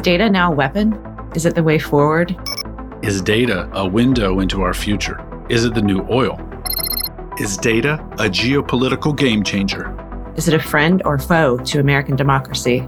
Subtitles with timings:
[0.00, 0.98] data now a weapon?
[1.34, 2.34] Is it the way forward?
[3.02, 5.20] Is data a window into our future?
[5.50, 6.40] Is it the new oil?
[7.38, 9.94] Is data a geopolitical game changer?
[10.36, 12.78] Is it a friend or foe to American democracy?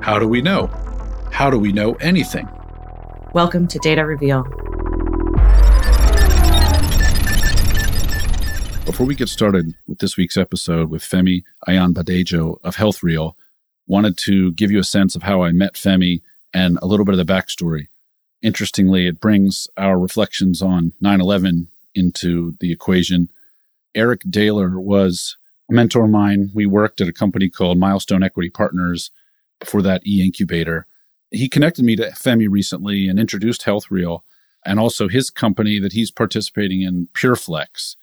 [0.00, 0.68] How do we know?
[1.30, 2.48] How do we know anything?
[3.34, 4.44] Welcome to Data Reveal.
[8.86, 13.34] Before we get started with this week's episode with Femi Ayanbadejo of HealthReel,
[13.88, 16.22] wanted to give you a sense of how I met Femi
[16.54, 17.88] and a little bit of the backstory.
[18.42, 23.28] Interestingly, it brings our reflections on 9 11 into the equation.
[23.94, 25.36] Eric Daler was
[25.68, 26.50] a mentor of mine.
[26.54, 29.10] We worked at a company called Milestone Equity Partners,
[29.58, 30.86] before that, E Incubator.
[31.30, 34.20] He connected me to Femi recently and introduced HealthReel
[34.64, 37.96] and also his company that he's participating in, PureFlex.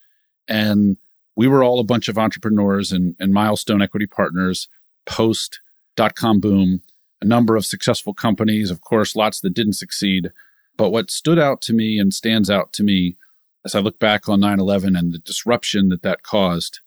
[0.48, 0.98] And
[1.36, 4.68] we were all a bunch of entrepreneurs and, and milestone equity partners
[5.06, 5.60] post
[5.96, 6.82] dot com boom,
[7.22, 10.32] a number of successful companies, of course, lots that didn't succeed.
[10.78, 13.18] But what stood out to me and stands out to me
[13.66, 16.80] as I look back on 9 11 and the disruption that that caused,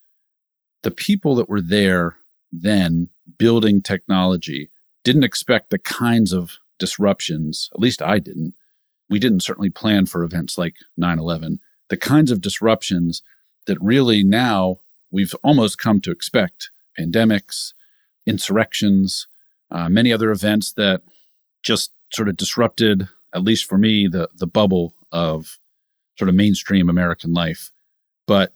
[0.83, 2.17] the people that were there
[2.53, 4.71] then building technology
[5.05, 8.55] didn't expect the kinds of disruptions, at least I didn't.
[9.11, 13.23] We didn't certainly plan for events like 9 11, the kinds of disruptions
[13.67, 14.79] that really now
[15.11, 17.73] we've almost come to expect pandemics,
[18.29, 19.27] insurrections,
[19.71, 21.03] uh, many other events that
[21.63, 25.59] just sort of disrupted, at least for me, the, the bubble of
[26.19, 27.73] sort of mainstream American life.
[28.27, 28.53] But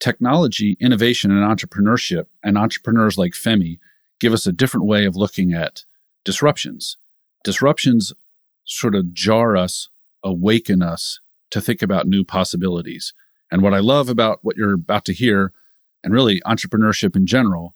[0.00, 3.78] technology, innovation, and entrepreneurship, and entrepreneurs like Femi
[4.20, 5.84] give us a different way of looking at
[6.24, 6.98] disruptions.
[7.44, 8.12] Disruptions
[8.64, 9.88] sort of jar us,
[10.22, 11.20] awaken us
[11.50, 13.14] to think about new possibilities.
[13.50, 15.52] And what I love about what you're about to hear,
[16.02, 17.75] and really entrepreneurship in general,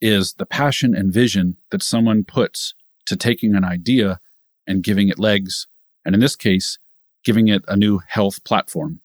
[0.00, 2.74] is the passion and vision that someone puts
[3.06, 4.20] to taking an idea
[4.66, 5.66] and giving it legs.
[6.04, 6.78] And in this case,
[7.24, 9.00] giving it a new health platform.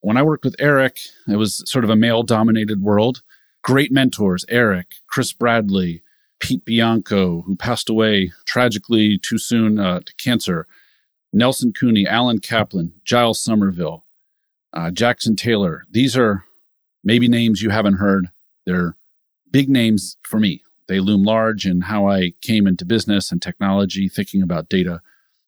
[0.00, 3.22] When I worked with Eric, it was sort of a male dominated world.
[3.62, 6.02] Great mentors, Eric, Chris Bradley,
[6.40, 10.66] Pete Bianco, who passed away tragically too soon uh, to cancer,
[11.32, 14.04] Nelson Cooney, Alan Kaplan, Giles Somerville,
[14.72, 15.84] uh, Jackson Taylor.
[15.90, 16.44] These are
[17.02, 18.28] maybe names you haven't heard.
[18.66, 18.96] They're
[19.50, 20.62] big names for me.
[20.86, 25.00] They loom large in how I came into business and technology, thinking about data.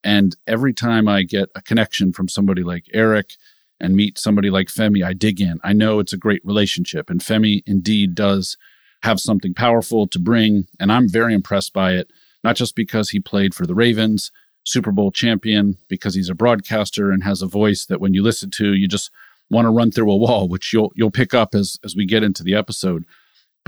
[0.05, 3.33] And every time I get a connection from somebody like Eric
[3.81, 5.59] and meet somebody like Femi, I dig in.
[5.65, 7.09] I know it's a great relationship.
[7.09, 8.56] And Femi indeed does
[9.03, 10.67] have something powerful to bring.
[10.78, 12.11] And I'm very impressed by it,
[12.44, 14.31] not just because he played for the Ravens,
[14.65, 18.50] Super Bowl champion because he's a broadcaster and has a voice that when you listen
[18.53, 19.11] to, you just
[19.50, 22.22] want to run through a wall, which you'll you'll pick up as as we get
[22.22, 23.05] into the episode.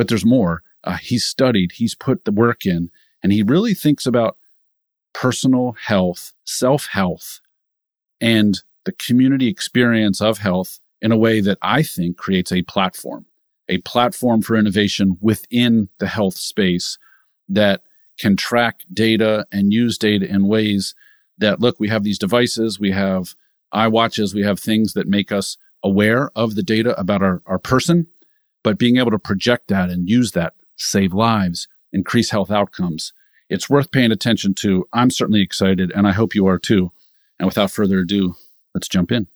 [0.03, 0.65] But there's more.
[0.83, 2.91] Uh, he's studied, he's put the work in,
[3.23, 4.37] and he really thinks about
[5.13, 7.39] personal health, self health,
[8.21, 13.27] and the community experience of health in a way that I think creates a platform,
[13.69, 16.99] a platform for innovation within the health space
[17.49, 17.83] that
[18.19, 20.97] can track data and use data in ways
[21.39, 23.37] that look, we have these devices, we have
[23.73, 28.09] iWatches, we have things that make us aware of the data about our, our person,
[28.63, 33.13] but being able to project that and use that, save lives, increase health outcomes.
[33.49, 34.87] It's worth paying attention to.
[34.93, 36.93] I'm certainly excited, and I hope you are too.
[37.39, 38.37] And without further ado,
[38.75, 39.27] let's jump in.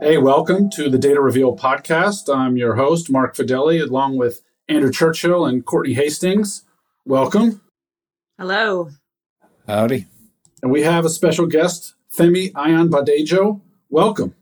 [0.00, 2.34] Hey, welcome to the Data Reveal podcast.
[2.34, 6.64] I'm your host, Mark Fedeli, along with Andrew Churchill and Courtney Hastings.
[7.04, 7.60] Welcome.
[8.38, 8.90] Hello.
[9.66, 10.06] Howdy.
[10.62, 13.60] And we have a special guest, Femi Ayanbadejo.
[13.88, 14.34] Welcome.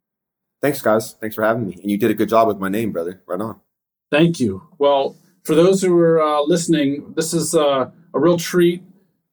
[0.65, 1.13] Thanks, guys.
[1.21, 1.75] Thanks for having me.
[1.83, 3.23] And you did a good job with my name, brother.
[3.27, 3.61] Right on.
[4.11, 4.63] Thank you.
[4.79, 8.83] Well, for those who are uh, listening, this is uh, a real treat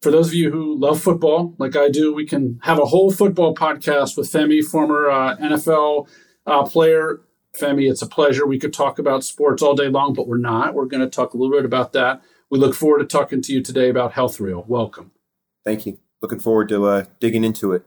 [0.01, 3.11] for those of you who love football, like I do, we can have a whole
[3.11, 6.07] football podcast with Femi, former uh, NFL
[6.47, 7.21] uh, player.
[7.55, 8.47] Femi, it's a pleasure.
[8.47, 10.73] We could talk about sports all day long, but we're not.
[10.73, 12.21] We're going to talk a little bit about that.
[12.49, 14.67] We look forward to talking to you today about HealthReel.
[14.67, 15.11] Welcome.
[15.63, 15.99] Thank you.
[16.21, 17.85] Looking forward to uh, digging into it.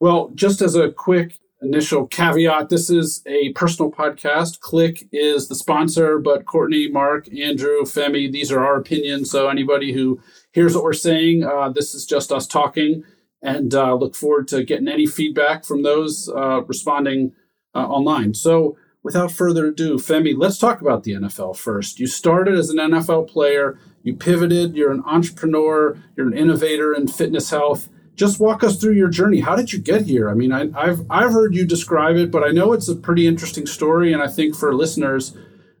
[0.00, 4.60] Well, just as a quick initial caveat this is a personal podcast.
[4.60, 9.30] Qlik is the sponsor, but Courtney, Mark, Andrew, Femi, these are our opinions.
[9.30, 10.20] So anybody who
[10.52, 11.44] hears what we're saying.
[11.44, 13.04] Uh, this is just us talking,
[13.42, 17.32] and uh, look forward to getting any feedback from those uh, responding
[17.74, 18.34] uh, online.
[18.34, 22.00] So, without further ado, Femi, let's talk about the NFL first.
[22.00, 27.06] You started as an NFL player, you pivoted, you're an entrepreneur, you're an innovator in
[27.06, 27.88] fitness health.
[28.18, 29.38] Just walk us through your journey.
[29.38, 30.28] How did you get here?
[30.28, 33.28] I mean, I, have I've heard you describe it, but I know it's a pretty
[33.28, 35.36] interesting story, and I think for listeners,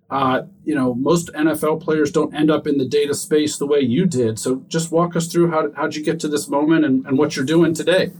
[0.08, 3.80] uh, you know, most NFL players don't end up in the data space the way
[3.80, 4.38] you did.
[4.38, 7.34] So just walk us through how how'd you get to this moment and, and what
[7.34, 8.12] you're doing today.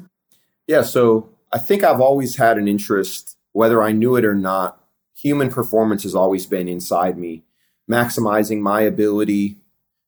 [0.67, 4.85] Yeah, so I think I've always had an interest, whether I knew it or not.
[5.23, 7.45] Human performance has always been inside me,
[7.89, 9.59] maximizing my ability,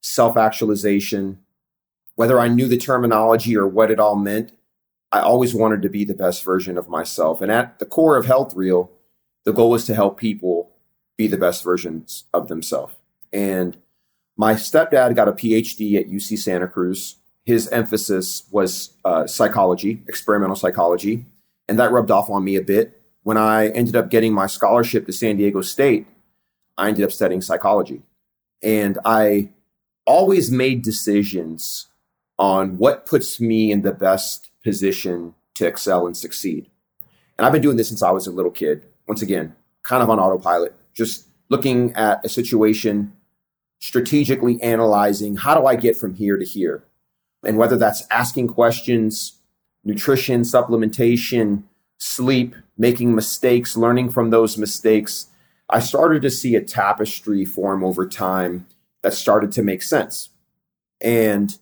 [0.02, 1.38] self actualization.
[2.20, 4.52] Whether I knew the terminology or what it all meant,
[5.10, 7.40] I always wanted to be the best version of myself.
[7.40, 8.90] And at the core of Health Reel,
[9.46, 10.70] the goal was to help people
[11.16, 12.94] be the best versions of themselves.
[13.32, 13.78] And
[14.36, 17.16] my stepdad got a PhD at UC Santa Cruz.
[17.46, 21.24] His emphasis was uh, psychology, experimental psychology,
[21.68, 23.00] and that rubbed off on me a bit.
[23.22, 26.06] When I ended up getting my scholarship to San Diego State,
[26.76, 28.02] I ended up studying psychology.
[28.62, 29.52] And I
[30.04, 31.86] always made decisions
[32.40, 36.68] on what puts me in the best position to excel and succeed.
[37.36, 38.84] And I've been doing this since I was a little kid.
[39.06, 43.12] Once again, kind of on autopilot just looking at a situation,
[43.78, 46.84] strategically analyzing how do I get from here to here?
[47.44, 49.38] And whether that's asking questions,
[49.84, 51.64] nutrition, supplementation,
[51.98, 55.26] sleep, making mistakes, learning from those mistakes,
[55.68, 58.66] I started to see a tapestry form over time
[59.02, 60.30] that started to make sense.
[61.00, 61.56] And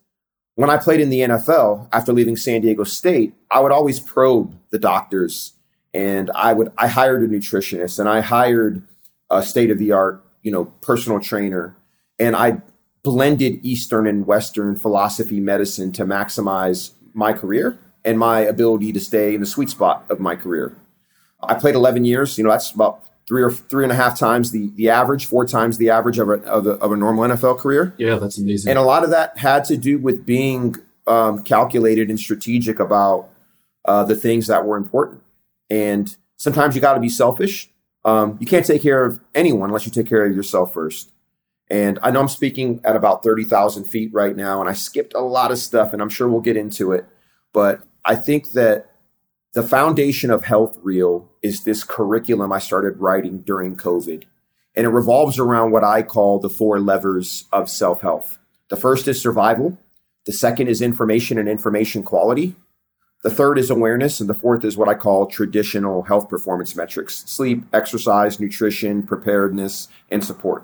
[0.59, 4.59] when I played in the NFL after leaving San Diego State, I would always probe
[4.71, 5.53] the doctors
[5.93, 8.83] and I would I hired a nutritionist and I hired
[9.29, 11.77] a state of the art, you know, personal trainer.
[12.19, 12.61] And I
[13.03, 19.35] blended Eastern and Western philosophy medicine to maximize my career and my ability to stay
[19.35, 20.75] in the sweet spot of my career.
[21.41, 22.37] I played 11 years.
[22.37, 25.45] You know, that's about three or three and a half times the, the average, four
[25.45, 27.93] times the average of a, of a, of a normal NFL career.
[27.97, 28.69] Yeah, that's amazing.
[28.69, 30.75] And a lot of that had to do with being
[31.07, 33.29] um, calculated and strategic about
[33.85, 35.21] uh, the things that were important.
[35.69, 37.69] And sometimes you got to be selfish
[38.05, 41.11] um, you can't take care of anyone unless you take care of yourself first.
[41.69, 45.19] And I know I'm speaking at about 30,000 feet right now, and I skipped a
[45.19, 47.05] lot of stuff, and I'm sure we'll get into it.
[47.53, 48.88] But I think that
[49.53, 54.23] the foundation of Health Reel is this curriculum I started writing during COVID.
[54.75, 58.37] And it revolves around what I call the four levers of self health.
[58.69, 59.77] The first is survival,
[60.25, 62.55] the second is information and information quality,
[63.23, 67.23] the third is awareness, and the fourth is what I call traditional health performance metrics
[67.29, 70.63] sleep, exercise, nutrition, preparedness, and support.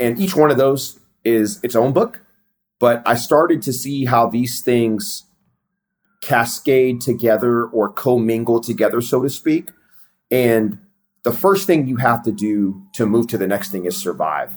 [0.00, 2.20] And each one of those is its own book.
[2.78, 5.24] But I started to see how these things
[6.22, 9.70] cascade together or commingle together, so to speak.
[10.30, 10.78] And
[11.24, 14.54] the first thing you have to do to move to the next thing is survive.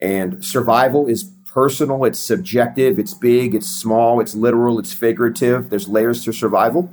[0.00, 5.70] And survival is personal, it's subjective, it's big, it's small, it's literal, it's figurative.
[5.70, 6.92] There's layers to survival.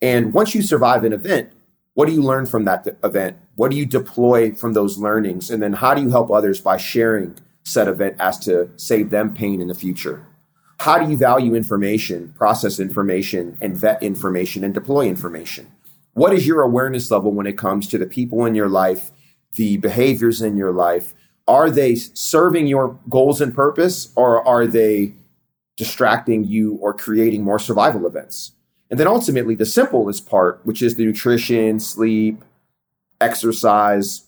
[0.00, 1.52] And once you survive an event,
[1.92, 3.36] what do you learn from that event?
[3.56, 5.50] What do you deploy from those learnings?
[5.50, 9.34] And then how do you help others by sharing said event as to save them
[9.34, 10.24] pain in the future?
[10.80, 15.70] How do you value information, process information, and vet information and deploy information?
[16.14, 19.10] What is your awareness level when it comes to the people in your life,
[19.56, 21.12] the behaviors in your life,
[21.46, 25.12] are they serving your goals and purpose or are they
[25.76, 28.52] distracting you or creating more survival events?
[28.88, 32.42] And then ultimately, the simplest part, which is the nutrition, sleep,
[33.20, 34.22] exercise,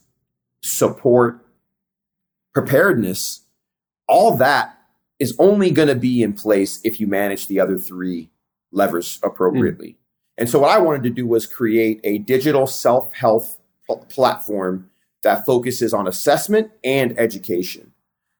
[0.60, 1.38] support,
[2.52, 3.40] preparedness,
[4.06, 4.81] all that
[5.22, 8.28] is only going to be in place if you manage the other three
[8.72, 9.90] levers appropriately.
[9.90, 9.96] Mm.
[10.38, 14.90] And so, what I wanted to do was create a digital self health pl- platform
[15.22, 17.92] that focuses on assessment and education.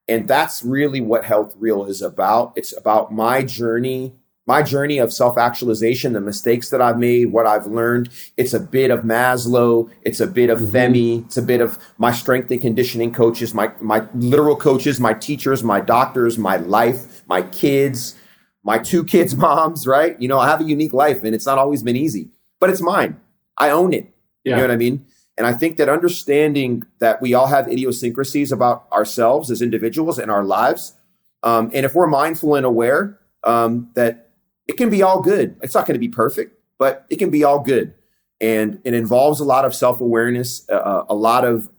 [0.08, 2.52] And that's really what Health Reel is about.
[2.56, 7.46] It's about my journey, my journey of self actualization, the mistakes that I've made, what
[7.46, 8.10] I've learned.
[8.36, 9.90] It's a bit of Maslow.
[10.02, 10.76] It's a bit of mm-hmm.
[10.76, 11.24] Femi.
[11.26, 15.62] It's a bit of my strength and conditioning coaches, my, my literal coaches, my teachers,
[15.62, 18.16] my doctors, my life, my kids,
[18.64, 20.20] my two kids' moms, right?
[20.20, 22.80] You know, I have a unique life and it's not always been easy, but it's
[22.80, 23.20] mine.
[23.56, 24.12] I own it.
[24.44, 24.50] Yeah.
[24.50, 25.06] You know what I mean?
[25.38, 30.30] And I think that understanding that we all have idiosyncrasies about ourselves as individuals and
[30.30, 30.94] our lives,
[31.42, 34.21] um, and if we're mindful and aware um, that
[34.66, 37.44] it can be all good, it's not going to be perfect, but it can be
[37.44, 37.94] all good.
[38.40, 41.70] And it involves a lot of self awareness, uh, uh, a lot of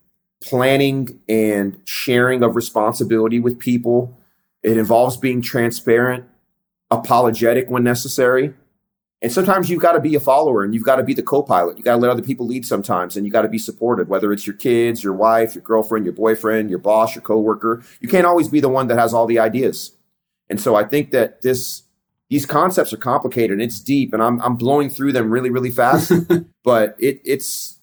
[0.42, 4.18] planning and sharing of responsibility with people.
[4.62, 6.26] It involves being transparent,
[6.90, 8.54] apologetic when necessary,
[9.24, 11.78] and sometimes you've got to be a follower and you've got to be the co-pilot.
[11.78, 14.34] You've got to let other people lead sometimes and you've got to be supportive, whether
[14.34, 17.82] it's your kids, your wife, your girlfriend, your boyfriend, your boss, your coworker.
[18.02, 19.94] You can't always be the one that has all the ideas.
[20.50, 21.84] And so I think that this
[22.30, 25.72] these concepts are complicated and it's deep and I'm I'm blowing through them really really
[25.72, 26.12] fast,
[26.64, 27.80] but it it's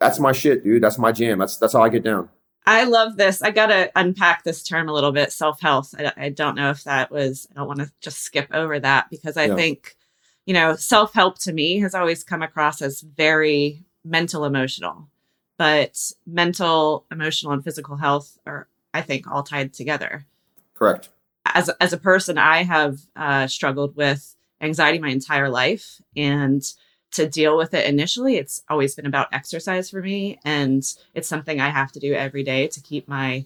[0.00, 0.82] that's my shit, dude.
[0.82, 1.38] That's my jam.
[1.38, 2.28] That's that's how I get down.
[2.66, 3.42] I love this.
[3.42, 5.94] I got to unpack this term a little bit self health.
[5.98, 9.10] I, I, don't know if that was, I don't want to just skip over that
[9.10, 9.56] because I yeah.
[9.56, 9.96] think,
[10.46, 15.08] you know, self help to me has always come across as very mental emotional,
[15.58, 20.24] but mental, emotional, and physical health are, I think, all tied together.
[20.74, 21.08] Correct.
[21.54, 26.00] As, as a person, I have uh, struggled with anxiety my entire life.
[26.16, 26.62] And
[27.12, 30.38] to deal with it initially, it's always been about exercise for me.
[30.44, 30.82] And
[31.14, 33.44] it's something I have to do every day to keep my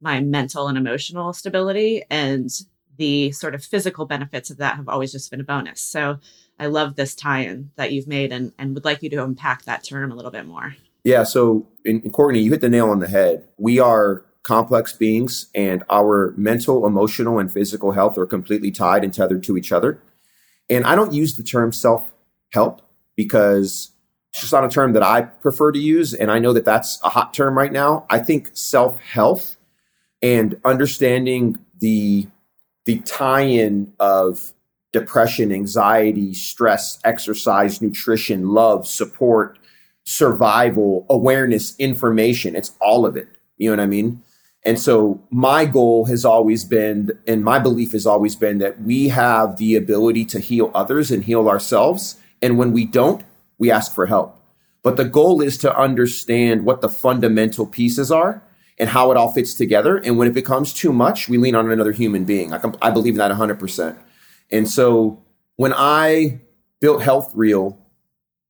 [0.00, 2.02] my mental and emotional stability.
[2.10, 2.50] And
[2.98, 5.80] the sort of physical benefits of that have always just been a bonus.
[5.80, 6.18] So
[6.58, 9.82] I love this tie-in that you've made and, and would like you to unpack that
[9.82, 10.76] term a little bit more.
[11.04, 11.22] Yeah.
[11.22, 13.48] So in, in Courtney, you hit the nail on the head.
[13.56, 19.12] We are complex beings and our mental, emotional, and physical health are completely tied and
[19.12, 20.00] tethered to each other.
[20.70, 22.12] And I don't use the term self
[22.52, 22.82] help
[23.16, 23.90] because
[24.30, 26.14] it's just not a term that I prefer to use.
[26.14, 28.06] And I know that that's a hot term right now.
[28.08, 29.56] I think self health
[30.22, 32.26] and understanding the,
[32.84, 34.52] the tie in of
[34.92, 39.58] depression, anxiety, stress, exercise, nutrition, love, support,
[40.04, 42.54] survival, awareness, information.
[42.54, 43.28] It's all of it.
[43.56, 44.22] You know what I mean?
[44.64, 49.08] And so my goal has always been, and my belief has always been that we
[49.08, 52.16] have the ability to heal others and heal ourselves.
[52.40, 53.22] And when we don't,
[53.58, 54.40] we ask for help.
[54.82, 58.42] But the goal is to understand what the fundamental pieces are
[58.78, 59.98] and how it all fits together.
[59.98, 62.52] And when it becomes too much, we lean on another human being.
[62.52, 63.96] I, I believe in that 100%.
[64.50, 65.22] And so
[65.56, 66.40] when I
[66.80, 67.78] built Health Reel,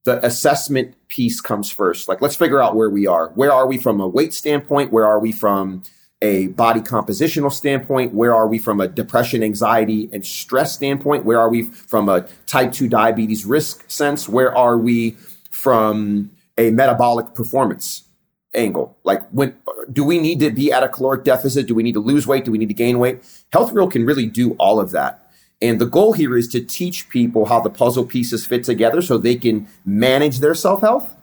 [0.04, 2.08] the assessment piece comes first.
[2.08, 3.28] Like, let's figure out where we are.
[3.30, 4.92] Where are we from a weight standpoint?
[4.92, 5.82] Where are we from
[6.24, 8.14] a body compositional standpoint?
[8.14, 11.26] Where are we from a depression, anxiety, and stress standpoint?
[11.26, 14.26] Where are we from a type 2 diabetes risk sense?
[14.26, 15.16] Where are we
[15.50, 18.04] from a metabolic performance
[18.54, 18.96] angle?
[19.04, 19.54] Like, when
[19.92, 21.66] do we need to be at a caloric deficit?
[21.66, 22.46] Do we need to lose weight?
[22.46, 23.22] Do we need to gain weight?
[23.52, 25.30] Health Reel can really do all of that.
[25.60, 29.18] And the goal here is to teach people how the puzzle pieces fit together so
[29.18, 31.14] they can manage their self health.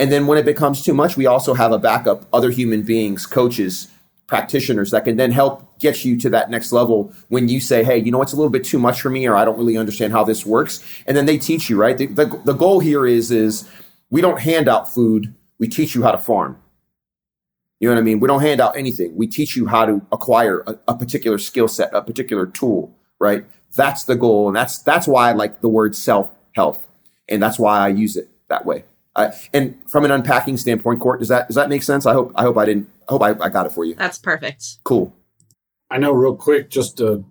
[0.00, 3.24] And then when it becomes too much, we also have a backup, other human beings,
[3.24, 3.88] coaches,
[4.28, 7.98] practitioners that can then help get you to that next level when you say, hey,
[7.98, 10.12] you know, it's a little bit too much for me, or I don't really understand
[10.12, 10.84] how this works.
[11.06, 11.96] And then they teach you, right?
[11.96, 13.68] The, the, the goal here is, is
[14.10, 15.34] we don't hand out food.
[15.58, 16.60] We teach you how to farm.
[17.80, 18.20] You know what I mean?
[18.20, 19.16] We don't hand out anything.
[19.16, 23.46] We teach you how to acquire a, a particular skill set, a particular tool, right?
[23.74, 24.48] That's the goal.
[24.48, 26.86] And that's, that's why I like the word self health.
[27.30, 28.84] And that's why I use it that way.
[29.16, 32.04] I, and from an unpacking standpoint, Court, does that, does that make sense?
[32.04, 33.94] I hope, I hope I didn't I hope I, I got it for you.
[33.94, 34.78] That's perfect.
[34.84, 35.14] Cool.
[35.90, 37.24] I know, real quick, just to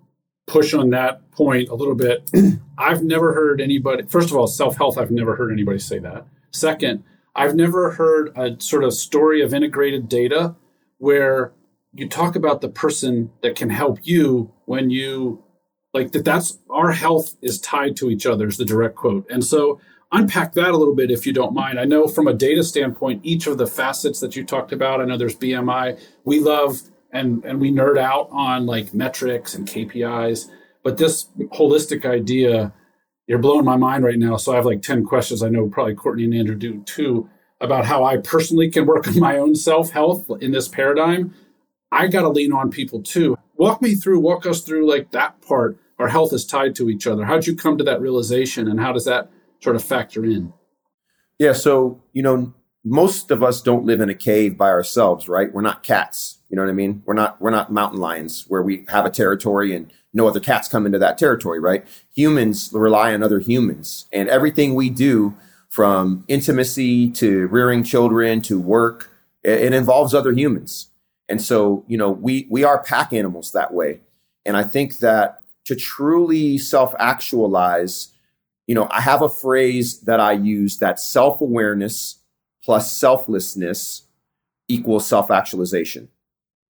[0.47, 2.29] push on that point a little bit.
[2.77, 6.25] I've never heard anybody, first of all, self health, I've never heard anybody say that.
[6.51, 7.03] Second,
[7.35, 10.55] I've never heard a sort of story of integrated data
[10.97, 11.53] where
[11.93, 15.43] you talk about the person that can help you when you
[15.93, 19.43] like that that's our health is tied to each other is the direct quote and
[19.43, 19.79] so
[20.11, 21.79] unpack that a little bit if you don't mind.
[21.79, 25.05] I know from a data standpoint, each of the facets that you talked about, I
[25.05, 25.99] know there's BMI.
[26.23, 30.49] We love and and we nerd out on like metrics and KPIs,
[30.83, 32.73] but this holistic idea,
[33.27, 34.37] you're blowing my mind right now.
[34.37, 35.43] So I have like 10 questions.
[35.43, 39.19] I know probably Courtney and Andrew do too about how I personally can work on
[39.19, 41.33] my own self health in this paradigm.
[41.91, 43.37] I got to lean on people too.
[43.55, 45.79] Walk me through, walk us through like that part.
[45.97, 47.25] Our health is tied to each other.
[47.25, 50.53] How'd you come to that realization and how does that sort of factor in?
[51.39, 51.53] Yeah.
[51.53, 55.53] So, you know, most of us don't live in a cave by ourselves, right?
[55.53, 56.39] We're not cats.
[56.49, 57.03] You know what I mean?
[57.05, 60.67] We're not, we're not mountain lions where we have a territory and no other cats
[60.67, 61.85] come into that territory, right?
[62.15, 65.35] Humans rely on other humans and everything we do
[65.69, 69.11] from intimacy to rearing children to work,
[69.43, 70.87] it, it involves other humans.
[71.29, 73.99] And so, you know, we, we are pack animals that way.
[74.45, 78.09] And I think that to truly self actualize,
[78.67, 82.17] you know, I have a phrase that I use that self awareness
[82.63, 84.03] plus selflessness
[84.67, 86.09] equals self actualization.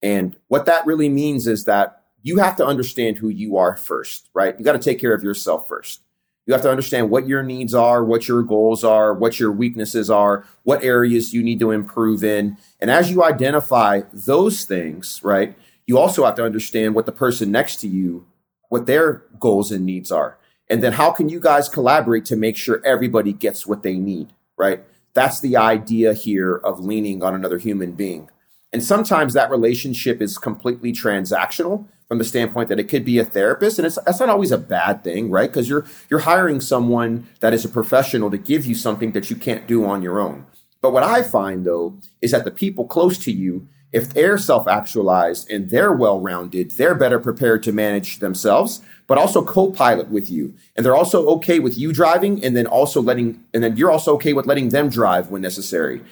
[0.00, 4.28] And what that really means is that you have to understand who you are first,
[4.32, 4.54] right?
[4.58, 6.02] You got to take care of yourself first.
[6.46, 10.08] You have to understand what your needs are, what your goals are, what your weaknesses
[10.08, 12.56] are, what areas you need to improve in.
[12.80, 15.54] And as you identify those things, right,
[15.86, 18.26] you also have to understand what the person next to you,
[18.70, 20.37] what their goals and needs are.
[20.70, 24.32] And then how can you guys collaborate to make sure everybody gets what they need,
[24.56, 24.82] right?
[25.14, 28.30] That's the idea here of leaning on another human being.
[28.72, 33.24] And sometimes that relationship is completely transactional from the standpoint that it could be a
[33.24, 35.50] therapist and it's that's not always a bad thing, right?
[35.50, 39.36] Because you're you're hiring someone that is a professional to give you something that you
[39.36, 40.46] can't do on your own.
[40.80, 44.68] But what I find though is that the people close to you if they're self
[44.68, 50.08] actualized and they're well rounded, they're better prepared to manage themselves, but also co pilot
[50.08, 50.54] with you.
[50.76, 54.14] And they're also okay with you driving and then also letting, and then you're also
[54.14, 56.02] okay with letting them drive when necessary.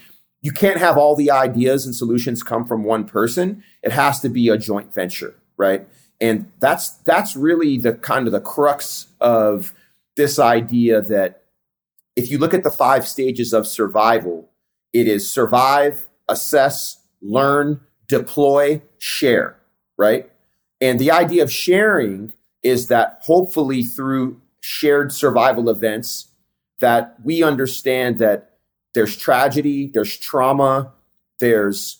[0.41, 3.63] You can't have all the ideas and solutions come from one person.
[3.83, 5.87] It has to be a joint venture, right?
[6.21, 9.75] And that's that's really the kind of the crux of
[10.17, 11.43] this idea that
[12.15, 14.49] if you look at the five stages of survival,
[14.95, 19.57] it is survive, assess, learn, deploy, share,
[19.97, 20.31] right?
[20.81, 22.33] And the idea of sharing
[22.63, 26.29] is that hopefully through shared survival events
[26.81, 28.57] that we understand that
[28.95, 30.93] there's tragedy, there's trauma,
[31.39, 31.99] there's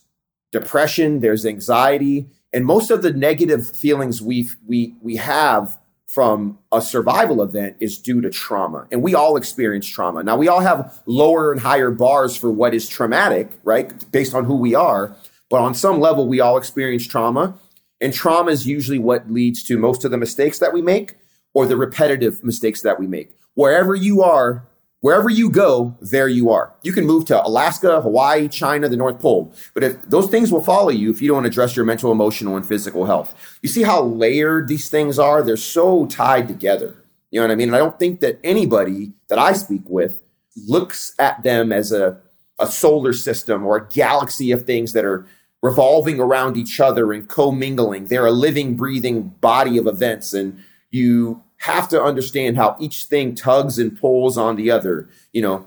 [0.53, 6.81] depression, there's anxiety, and most of the negative feelings we we we have from a
[6.81, 8.87] survival event is due to trauma.
[8.91, 10.23] And we all experience trauma.
[10.23, 14.11] Now, we all have lower and higher bars for what is traumatic, right?
[14.13, 15.17] Based on who we are.
[15.51, 17.59] But on some level, we all experience trauma.
[18.01, 21.17] And trauma is usually what leads to most of the mistakes that we make
[21.55, 23.33] or the repetitive mistakes that we make.
[23.55, 24.67] Wherever you are,
[25.07, 26.75] wherever you go, there you are.
[26.83, 30.61] You can move to Alaska, Hawaii, China, the North Pole, but if those things will
[30.61, 33.33] follow you if you don't address your mental, emotional, and physical health.
[33.63, 35.45] You see how layered these things are?
[35.45, 37.05] They're so tied together.
[37.31, 37.69] You know what I mean?
[37.69, 40.23] And I don't think that anybody that I speak with
[40.67, 42.21] looks at them as a,
[42.59, 45.25] a solar system or a galaxy of things that are
[45.63, 48.07] revolving around each other and commingling.
[48.07, 50.35] They're a living, breathing body of events.
[50.35, 55.09] And you have to understand how each thing tugs and pulls on the other.
[55.33, 55.67] You know,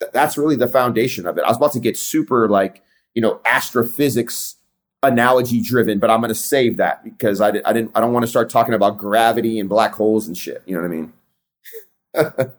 [0.00, 1.44] th- that's really the foundation of it.
[1.44, 2.82] I was about to get super like,
[3.14, 4.56] you know, astrophysics
[5.02, 8.24] analogy driven, but I'm going to save that because I, I didn't, I don't want
[8.24, 10.62] to start talking about gravity and black holes and shit.
[10.66, 12.52] You know what I mean?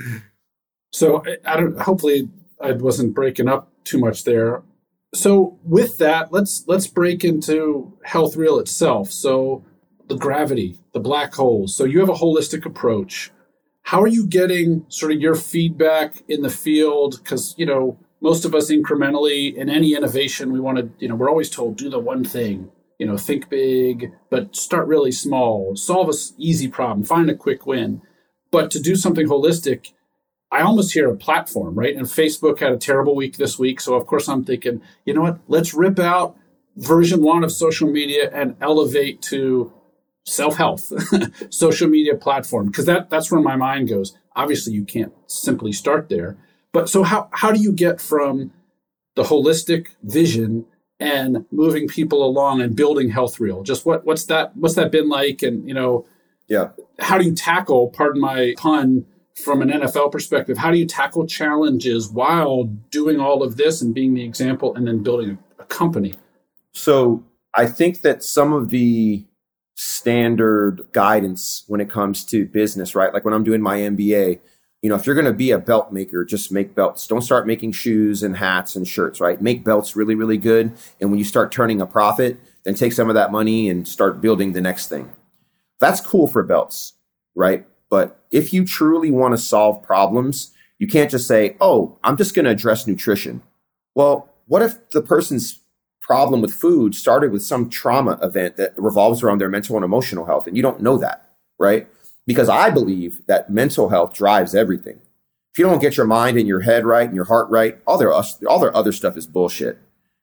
[0.92, 2.28] so I don't, hopefully
[2.60, 4.62] I wasn't breaking up too much there.
[5.14, 9.10] So with that, let's, let's break into health reel itself.
[9.10, 9.64] So
[10.08, 11.74] the gravity, the black holes.
[11.74, 13.30] So you have a holistic approach.
[13.82, 17.20] How are you getting sort of your feedback in the field?
[17.22, 21.14] Because, you know, most of us incrementally in any innovation, we want to, you know,
[21.14, 25.76] we're always told do the one thing, you know, think big, but start really small,
[25.76, 28.02] solve a easy problem, find a quick win.
[28.50, 29.92] But to do something holistic,
[30.50, 31.94] I almost hear a platform, right?
[31.94, 33.80] And Facebook had a terrible week this week.
[33.80, 35.38] So, of course, I'm thinking, you know what?
[35.46, 36.36] Let's rip out
[36.76, 39.72] version one of social media and elevate to
[40.24, 40.92] self health,
[41.50, 44.16] social media platform, because that that's where my mind goes.
[44.36, 46.36] Obviously, you can't simply start there.
[46.72, 48.52] But so how how do you get from
[49.14, 50.66] the holistic vision
[51.00, 53.62] and moving people along and building health reel?
[53.62, 55.42] Just what what's that what's that been like?
[55.42, 56.06] And you know,
[56.46, 57.88] yeah, how do you tackle?
[57.88, 59.06] Pardon my pun.
[59.44, 63.94] From an NFL perspective, how do you tackle challenges while doing all of this and
[63.94, 66.14] being the example and then building a, a company?
[66.72, 67.22] So
[67.54, 69.27] I think that some of the
[69.80, 73.14] standard guidance when it comes to business, right?
[73.14, 74.40] Like when I'm doing my MBA,
[74.82, 77.06] you know, if you're going to be a belt maker, just make belts.
[77.06, 79.40] Don't start making shoes and hats and shirts, right?
[79.40, 80.72] Make belts really, really good.
[81.00, 84.20] And when you start turning a profit, then take some of that money and start
[84.20, 85.12] building the next thing.
[85.78, 86.94] That's cool for belts,
[87.36, 87.64] right?
[87.88, 92.34] But if you truly want to solve problems, you can't just say, oh, I'm just
[92.34, 93.42] going to address nutrition.
[93.94, 95.60] Well, what if the person's
[96.08, 100.24] problem with food started with some trauma event that revolves around their mental and emotional
[100.24, 100.46] health.
[100.46, 101.86] And you don't know that, right?
[102.26, 104.98] Because I believe that mental health drives everything.
[105.52, 107.98] If you don't get your mind and your head right and your heart right, all
[107.98, 109.76] their, all their other stuff is bullshit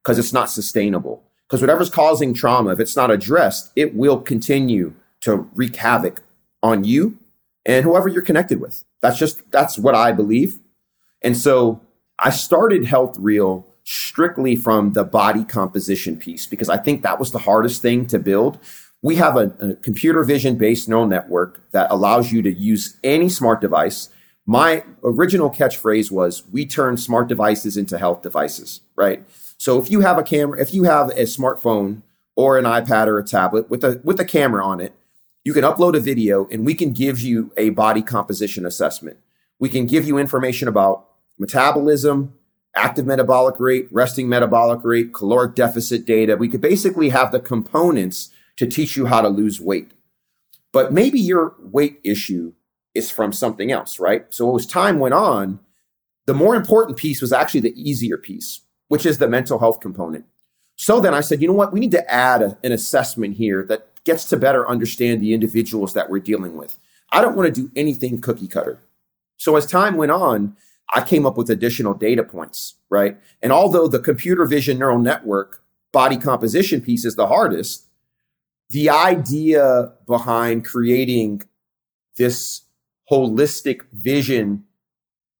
[0.04, 1.24] because it's not sustainable.
[1.48, 6.24] Because whatever's causing trauma, if it's not addressed, it will continue to wreak havoc
[6.64, 7.20] on you
[7.64, 8.84] and whoever you're connected with.
[9.02, 10.60] That's just, that's what I believe.
[11.22, 11.80] And so
[12.18, 17.32] I started Health Reel strictly from the body composition piece because I think that was
[17.32, 18.60] the hardest thing to build.
[19.02, 23.30] We have a, a computer vision based neural network that allows you to use any
[23.30, 24.10] smart device.
[24.48, 29.24] My original catchphrase was we turn smart devices into health devices, right?
[29.58, 32.02] So if you have a camera, if you have a smartphone
[32.36, 34.94] or an iPad or a tablet with a with a camera on it,
[35.44, 39.18] you can upload a video and we can give you a body composition assessment.
[39.60, 41.06] We can give you information about
[41.38, 42.34] metabolism,
[42.76, 46.36] active metabolic rate, resting metabolic rate, caloric deficit data.
[46.36, 49.92] We could basically have the components to teach you how to lose weight.
[50.72, 52.54] But maybe your weight issue
[52.94, 54.26] is from something else, right?
[54.30, 55.60] So as time went on,
[56.26, 60.26] the more important piece was actually the easier piece, which is the mental health component.
[60.76, 61.72] So then I said, you know what?
[61.72, 65.94] We need to add a, an assessment here that gets to better understand the individuals
[65.94, 66.78] that we're dealing with.
[67.12, 68.80] I don't want to do anything cookie cutter.
[69.38, 70.56] So as time went on,
[70.94, 73.18] I came up with additional data points, right?
[73.42, 75.64] And although the computer vision neural network
[75.96, 77.86] body composition piece is the hardest.
[78.72, 81.44] The idea behind creating
[82.18, 82.64] this
[83.10, 84.66] holistic vision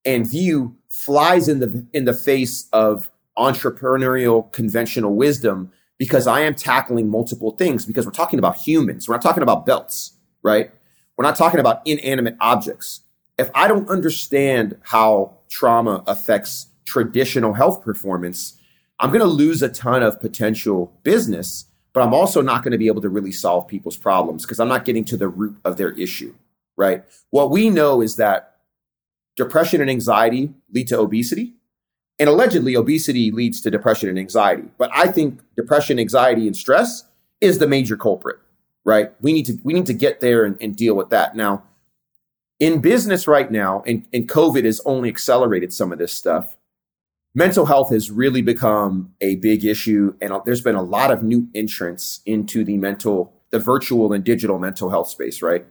[0.06, 6.56] and view flies in the in the face of entrepreneurial conventional wisdom because I am
[6.56, 9.10] tackling multiple things because we're talking about humans.
[9.10, 10.72] We're not talking about belts, right?
[11.18, 13.02] We're not talking about inanimate objects.
[13.38, 18.58] If I don't understand how trauma affects traditional health performance,
[19.00, 22.78] I'm going to lose a ton of potential business, but I'm also not going to
[22.78, 25.78] be able to really solve people's problems because I'm not getting to the root of
[25.78, 26.34] their issue,
[26.78, 27.04] right?
[27.30, 28.56] What we know is that
[29.36, 31.54] depression and anxiety lead to obesity.
[32.18, 34.70] And allegedly, obesity leads to depression and anxiety.
[34.78, 37.04] But I think depression, anxiety, and stress
[37.42, 38.38] is the major culprit,
[38.86, 39.12] right?
[39.22, 41.36] We need to we need to get there and, and deal with that.
[41.36, 41.64] Now,
[42.60, 46.58] in business right now, and, and COVID has only accelerated some of this stuff
[47.36, 51.22] mental health has really become a big issue and uh, there's been a lot of
[51.22, 55.66] new entrants into the mental the virtual and digital mental health space right?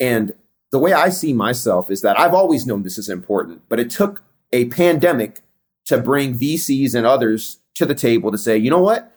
[0.00, 0.32] And
[0.72, 3.88] the way i see myself is that i've always known this is important but it
[3.88, 5.42] took a pandemic
[5.84, 9.15] to bring vcs and others to the table to say you know what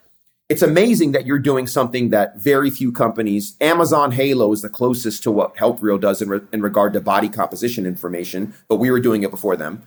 [0.49, 5.23] it's amazing that you're doing something that very few companies amazon halo is the closest
[5.23, 8.99] to what health does in, re- in regard to body composition information but we were
[8.99, 9.83] doing it before them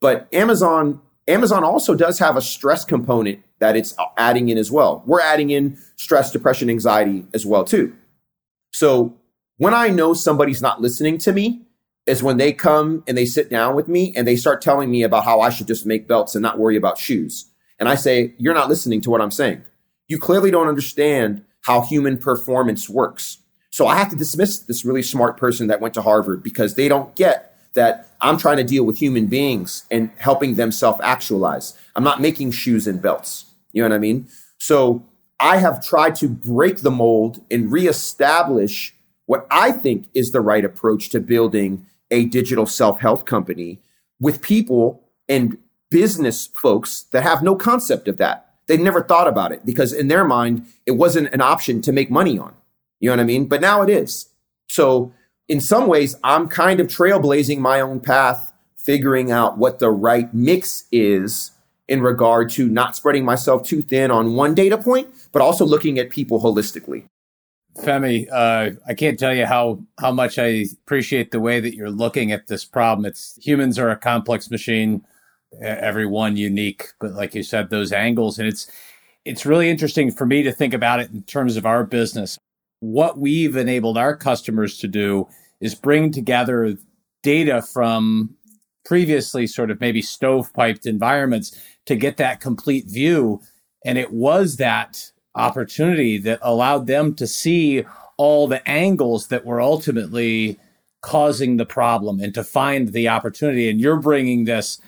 [0.00, 5.02] but amazon Amazon also does have a stress component that it's adding in as well.
[5.06, 7.94] We're adding in stress, depression, anxiety as well too.
[8.72, 9.16] So
[9.58, 11.62] when I know somebody's not listening to me
[12.06, 15.02] is when they come and they sit down with me and they start telling me
[15.02, 17.46] about how I should just make belts and not worry about shoes.
[17.78, 19.62] And I say, you're not listening to what I'm saying.
[20.10, 23.38] You clearly don't understand how human performance works.
[23.70, 26.88] So I have to dismiss this really smart person that went to Harvard because they
[26.88, 31.78] don't get that I'm trying to deal with human beings and helping them self actualize.
[31.94, 33.44] I'm not making shoes and belts.
[33.72, 34.26] You know what I mean?
[34.58, 35.06] So
[35.38, 38.92] I have tried to break the mold and reestablish
[39.26, 43.78] what I think is the right approach to building a digital self health company
[44.18, 45.56] with people and
[45.88, 48.49] business folks that have no concept of that.
[48.70, 52.08] They never thought about it because in their mind, it wasn't an option to make
[52.08, 52.54] money on.
[53.00, 53.46] You know what I mean?
[53.46, 54.28] But now it is.
[54.68, 55.12] So
[55.48, 60.32] in some ways, I'm kind of trailblazing my own path, figuring out what the right
[60.32, 61.50] mix is
[61.88, 65.98] in regard to not spreading myself too thin on one data point, but also looking
[65.98, 67.06] at people holistically.
[67.78, 71.90] Femi, uh, I can't tell you how how much I appreciate the way that you're
[71.90, 73.04] looking at this problem.
[73.04, 75.04] It's humans are a complex machine,
[75.60, 78.70] every one unique, but like you said, those angles, and it's
[79.24, 82.38] it's really interesting for me to think about it in terms of our business.
[82.80, 85.28] What we've enabled our customers to do
[85.60, 86.78] is bring together
[87.22, 88.34] data from
[88.84, 93.40] previously sort of maybe stovepiped environments to get that complete view.
[93.84, 97.84] And it was that opportunity that allowed them to see
[98.16, 100.58] all the angles that were ultimately
[101.02, 103.70] causing the problem and to find the opportunity.
[103.70, 104.80] And you're bringing this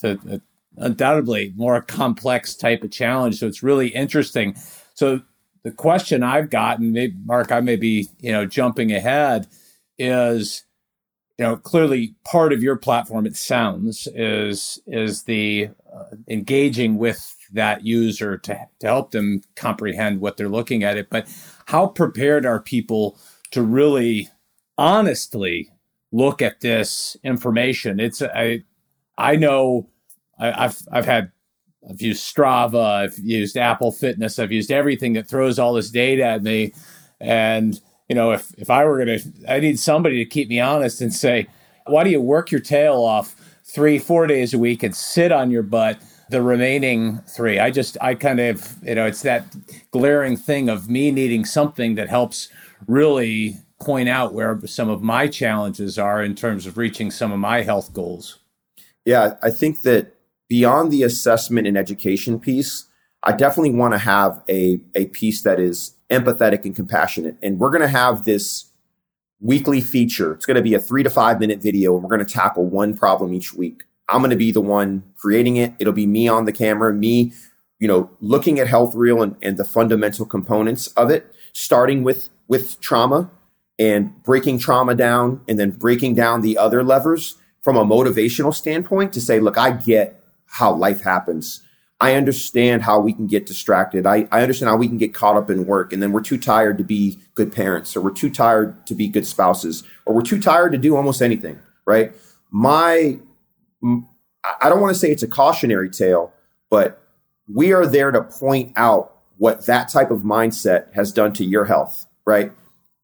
[0.00, 0.38] to uh,
[0.76, 3.38] undoubtedly more complex type of challenge.
[3.38, 4.56] So it's really interesting.
[4.94, 5.20] So
[5.62, 9.46] the question I've gotten, maybe, Mark, I may be, you know, jumping ahead
[9.98, 10.64] is
[11.40, 17.34] you know clearly part of your platform it sounds is is the uh, engaging with
[17.52, 21.26] that user to, to help them comprehend what they're looking at it but
[21.66, 23.18] how prepared are people
[23.50, 24.28] to really
[24.76, 25.70] honestly
[26.12, 28.62] look at this information it's i
[29.20, 29.88] i know
[30.38, 31.32] I, i've i've had
[31.88, 36.24] I've used Strava, I've used Apple Fitness, I've used everything that throws all this data
[36.24, 36.74] at me.
[37.20, 40.60] And you know, if if I were going to, I need somebody to keep me
[40.60, 41.46] honest and say,
[41.86, 45.50] why do you work your tail off three, four days a week and sit on
[45.50, 47.60] your butt the remaining three?
[47.60, 49.46] I just, I kind of, you know, it's that
[49.92, 52.48] glaring thing of me needing something that helps
[52.88, 57.38] really point out where some of my challenges are in terms of reaching some of
[57.38, 58.39] my health goals.
[59.10, 60.14] Yeah, I think that
[60.48, 62.84] beyond the assessment and education piece,
[63.24, 67.36] I definitely want to have a, a piece that is empathetic and compassionate.
[67.42, 68.66] And we're going to have this
[69.40, 70.32] weekly feature.
[70.34, 72.66] It's going to be a three to five minute video, and we're going to tackle
[72.66, 73.82] one problem each week.
[74.08, 75.74] I'm going to be the one creating it.
[75.80, 77.32] It'll be me on the camera, me,
[77.80, 82.30] you know, looking at Health reel and, and the fundamental components of it, starting with
[82.46, 83.28] with trauma
[83.76, 89.12] and breaking trauma down and then breaking down the other levers from a motivational standpoint
[89.12, 91.62] to say, look, I get how life happens.
[92.00, 94.06] I understand how we can get distracted.
[94.06, 96.38] I, I understand how we can get caught up in work and then we're too
[96.38, 100.22] tired to be good parents or we're too tired to be good spouses or we're
[100.22, 102.12] too tired to do almost anything, right?
[102.50, 103.18] My,
[103.82, 106.32] I don't want to say it's a cautionary tale,
[106.70, 107.02] but
[107.52, 111.66] we are there to point out what that type of mindset has done to your
[111.66, 112.52] health, right?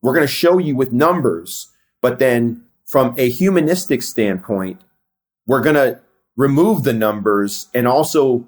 [0.00, 4.80] We're going to show you with numbers, but then from a humanistic standpoint,
[5.46, 6.00] we're going to
[6.36, 8.46] remove the numbers and also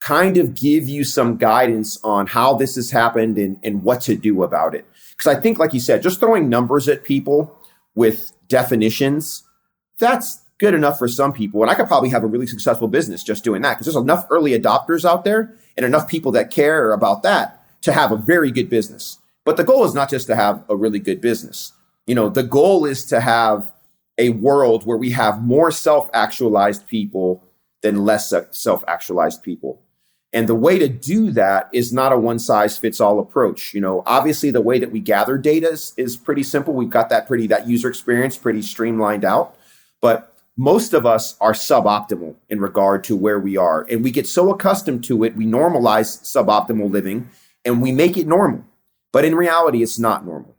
[0.00, 4.16] kind of give you some guidance on how this has happened and, and what to
[4.16, 4.86] do about it.
[5.16, 7.58] Because I think, like you said, just throwing numbers at people
[7.94, 9.42] with definitions,
[9.98, 11.62] that's good enough for some people.
[11.62, 14.26] And I could probably have a really successful business just doing that because there's enough
[14.30, 18.50] early adopters out there and enough people that care about that to have a very
[18.50, 19.18] good business.
[19.44, 21.72] But the goal is not just to have a really good business.
[22.06, 23.72] You know, the goal is to have
[24.18, 27.42] a world where we have more self actualized people
[27.82, 29.80] than less self actualized people.
[30.32, 33.72] And the way to do that is not a one size fits all approach.
[33.72, 36.74] You know, obviously the way that we gather data is, is pretty simple.
[36.74, 39.56] We've got that pretty, that user experience pretty streamlined out.
[40.00, 43.86] But most of us are suboptimal in regard to where we are.
[43.88, 47.30] And we get so accustomed to it, we normalize suboptimal living
[47.64, 48.64] and we make it normal.
[49.12, 50.56] But in reality, it's not normal.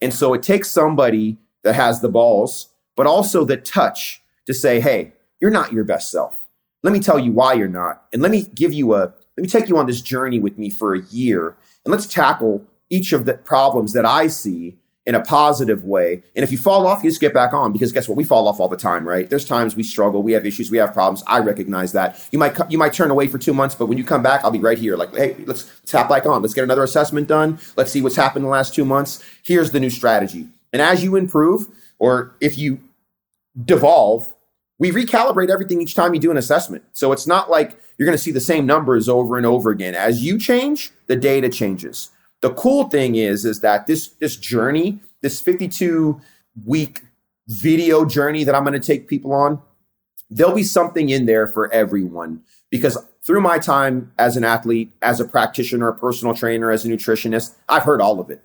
[0.00, 2.68] And so it takes somebody that has the balls,
[3.00, 5.10] but also the touch to say, hey,
[5.40, 6.38] you're not your best self.
[6.82, 8.04] Let me tell you why you're not.
[8.12, 10.68] And let me give you a, let me take you on this journey with me
[10.68, 11.56] for a year.
[11.86, 16.22] And let's tackle each of the problems that I see in a positive way.
[16.36, 18.18] And if you fall off, you just get back on because guess what?
[18.18, 19.30] We fall off all the time, right?
[19.30, 21.24] There's times we struggle, we have issues, we have problems.
[21.26, 22.22] I recognize that.
[22.32, 24.50] You might you might turn away for two months, but when you come back, I'll
[24.50, 24.98] be right here.
[24.98, 26.42] Like, hey, let's tap back on.
[26.42, 27.60] Let's get another assessment done.
[27.78, 29.24] Let's see what's happened in the last two months.
[29.42, 30.48] Here's the new strategy.
[30.70, 32.80] And as you improve, or if you
[33.64, 34.34] devolve,
[34.78, 36.84] we recalibrate everything each time you do an assessment.
[36.92, 39.94] So it's not like you're going to see the same numbers over and over again.
[39.94, 42.10] As you change, the data changes.
[42.40, 46.20] The cool thing is, is that this this journey, this 52
[46.64, 47.02] week
[47.46, 49.60] video journey that I'm going to take people on,
[50.30, 55.20] there'll be something in there for everyone because through my time as an athlete, as
[55.20, 58.42] a practitioner, a personal trainer, as a nutritionist, I've heard all of it.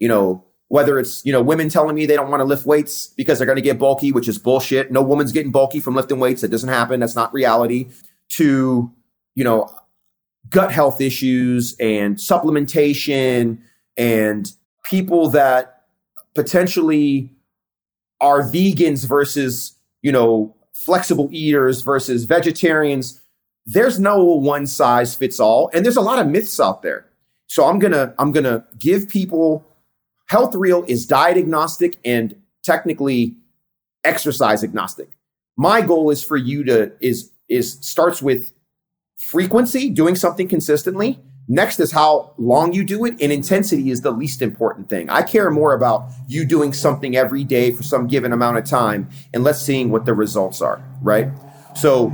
[0.00, 3.08] You know, whether it's, you know, women telling me they don't want to lift weights
[3.08, 4.90] because they're going to get bulky, which is bullshit.
[4.90, 6.40] No woman's getting bulky from lifting weights.
[6.40, 6.98] That doesn't happen.
[6.98, 7.88] That's not reality.
[8.30, 8.90] To,
[9.34, 9.70] you know,
[10.50, 13.58] gut health issues and supplementation
[13.96, 14.52] and
[14.82, 15.84] people that
[16.34, 17.30] potentially
[18.20, 23.20] are vegans versus, you know, flexible eaters versus vegetarians.
[23.66, 25.70] There's no one size fits all.
[25.72, 27.06] And there's a lot of myths out there.
[27.46, 29.65] So I'm to, I'm going to give people
[30.26, 33.36] Health Reel is diet agnostic and technically
[34.04, 35.10] exercise agnostic.
[35.56, 38.52] My goal is for you to, is, is starts with
[39.18, 41.20] frequency, doing something consistently.
[41.48, 45.08] Next is how long you do it, and intensity is the least important thing.
[45.08, 49.08] I care more about you doing something every day for some given amount of time
[49.32, 51.28] and let's seeing what the results are, right?
[51.76, 52.12] So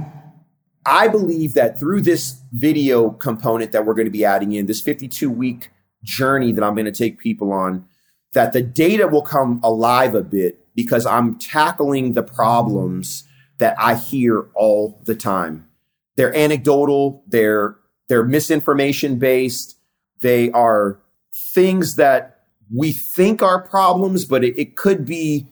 [0.85, 4.83] I believe that through this video component that we're going to be adding in, this
[4.83, 5.71] 52 week
[6.03, 7.89] journey that I'm going to take people on,
[8.33, 13.25] that the data will come alive a bit because I'm tackling the problems
[13.59, 15.69] that I hear all the time
[16.17, 17.77] they're anecdotal, they're
[18.09, 19.77] they're misinformation based,
[20.21, 20.99] they are
[21.35, 22.41] things that
[22.75, 25.47] we think are problems, but it, it could be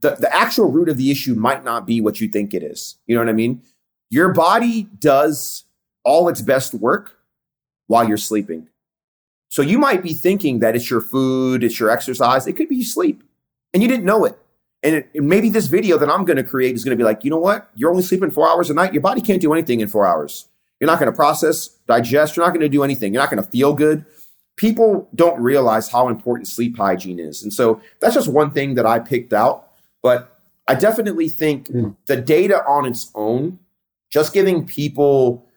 [0.00, 2.96] the, the actual root of the issue might not be what you think it is.
[3.06, 3.62] You know what I mean?
[4.10, 5.64] Your body does
[6.04, 7.18] all its best work
[7.86, 8.68] while you're sleeping.
[9.48, 12.46] So you might be thinking that it's your food, it's your exercise.
[12.46, 13.22] It could be sleep
[13.72, 14.38] and you didn't know it.
[14.82, 17.04] And, it, and maybe this video that I'm going to create is going to be
[17.04, 17.68] like, you know what?
[17.74, 18.92] You're only sleeping four hours a night.
[18.92, 20.46] Your body can't do anything in four hours.
[20.78, 22.36] You're not going to process, digest.
[22.36, 23.12] You're not going to do anything.
[23.12, 24.04] You're not going to feel good.
[24.56, 27.42] People don't realize how important sleep hygiene is.
[27.42, 29.68] And so that's just one thing that I picked out.
[30.02, 31.96] But I definitely think mm.
[32.06, 33.58] the data on its own,
[34.10, 35.47] just giving people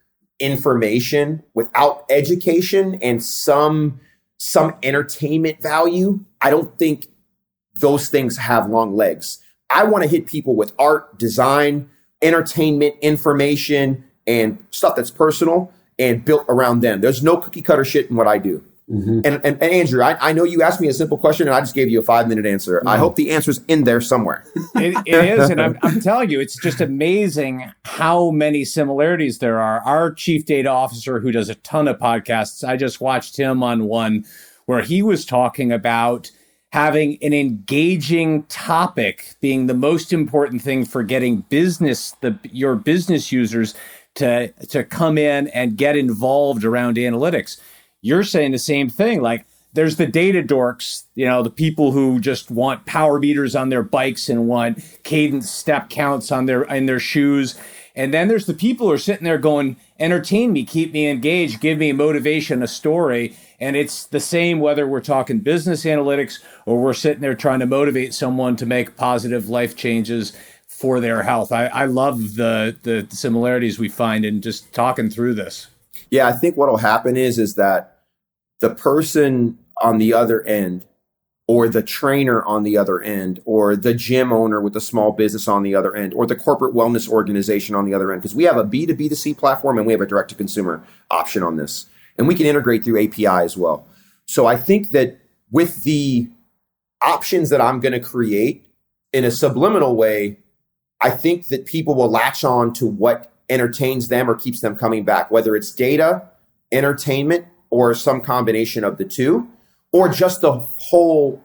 [0.42, 4.02] information without education and some
[4.38, 7.06] some entertainment value, I don't think
[7.76, 9.40] those things have long legs.
[9.70, 11.90] I want to hit people with art, design,
[12.24, 17.02] entertainment, information, and stuff that's personal and built around them.
[17.02, 18.64] There's no cookie cutter shit in what I do.
[18.92, 19.22] Mm-hmm.
[19.24, 21.62] And, and, and, Andrew, I, I, know you asked me a simple question and I
[21.62, 22.80] just gave you a five minute answer.
[22.80, 22.90] Mm-hmm.
[22.90, 24.44] I hope the answer's in there somewhere.
[24.76, 25.50] it, it is.
[25.50, 29.80] And I'm, I'm, telling you, it's just amazing how many similarities there are.
[29.82, 33.86] Our chief data officer, who does a ton of podcasts, I just watched him on
[33.86, 34.26] one
[34.66, 36.30] where he was talking about
[36.74, 43.32] having an engaging topic being the most important thing for getting business the your business
[43.32, 43.76] users
[44.16, 47.60] to to come in and get involved around analytics
[48.02, 52.20] you're saying the same thing like there's the data dorks you know the people who
[52.20, 56.86] just want power meters on their bikes and want cadence step counts on their in
[56.88, 57.56] their shoes
[57.96, 61.62] And then there's the people who are sitting there going, entertain me, keep me engaged,
[61.62, 63.38] give me motivation, a story.
[63.60, 67.68] And it's the same whether we're talking business analytics or we're sitting there trying to
[67.68, 70.34] motivate someone to make positive life changes
[70.68, 71.52] for their health.
[71.52, 75.68] I, I love the the similarities we find in just talking through this.
[76.10, 77.91] Yeah, I think what'll happen is is that
[78.62, 80.86] the person on the other end
[81.52, 85.50] or the trainer on the other end, or the gym owner with a small business
[85.50, 88.22] on the other end, or the corporate wellness organization on the other end.
[88.22, 91.58] Because we have a B2B2C platform and we have a direct to consumer option on
[91.58, 91.88] this.
[92.18, 93.86] And we can integrate through API as well.
[94.28, 95.20] So I think that
[95.52, 96.30] with the
[97.02, 98.66] options that I'm going to create
[99.12, 100.40] in a subliminal way,
[101.02, 105.04] I think that people will latch on to what entertains them or keeps them coming
[105.04, 106.30] back, whether it's data,
[106.72, 109.48] entertainment, or some combination of the two
[109.92, 111.42] or just the whole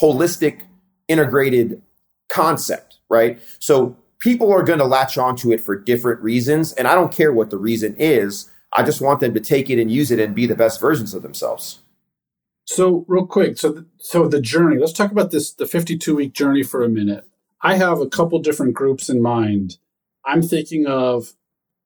[0.00, 0.62] holistic
[1.08, 1.80] integrated
[2.28, 3.38] concept, right?
[3.58, 6.72] So people are going to latch onto it for different reasons.
[6.72, 8.50] And I don't care what the reason is.
[8.72, 11.14] I just want them to take it and use it and be the best versions
[11.14, 11.78] of themselves.
[12.64, 14.78] So real quick, so the, so the journey.
[14.78, 17.24] Let's talk about this the 52 week journey for a minute.
[17.62, 19.78] I have a couple different groups in mind.
[20.24, 21.34] I'm thinking of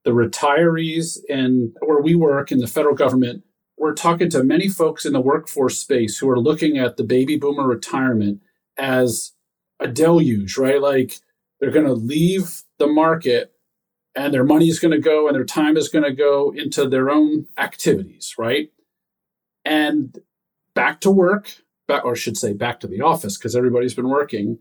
[0.04, 3.44] the retirees and where we work in the federal government
[3.80, 7.38] we're talking to many folks in the workforce space who are looking at the baby
[7.38, 8.42] boomer retirement
[8.76, 9.32] as
[9.80, 10.82] a deluge, right?
[10.82, 11.18] Like
[11.58, 13.54] they're going to leave the market
[14.14, 16.90] and their money is going to go and their time is going to go into
[16.90, 18.70] their own activities, right?
[19.64, 20.18] And
[20.74, 24.10] back to work, back, or I should say back to the office because everybody's been
[24.10, 24.58] working,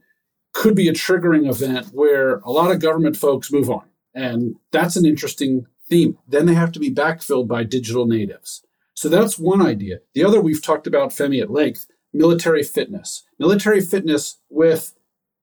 [0.54, 3.84] could be a triggering event where a lot of government folks move on.
[4.14, 6.18] And that's an interesting theme.
[6.26, 8.64] Then they have to be backfilled by digital natives.
[9.00, 10.00] So that's one idea.
[10.14, 13.24] The other we've talked about, Femi, at length military fitness.
[13.40, 14.94] Military fitness with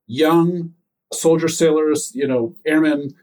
[0.05, 0.75] young
[1.11, 3.15] soldier sailors, you know, airmen,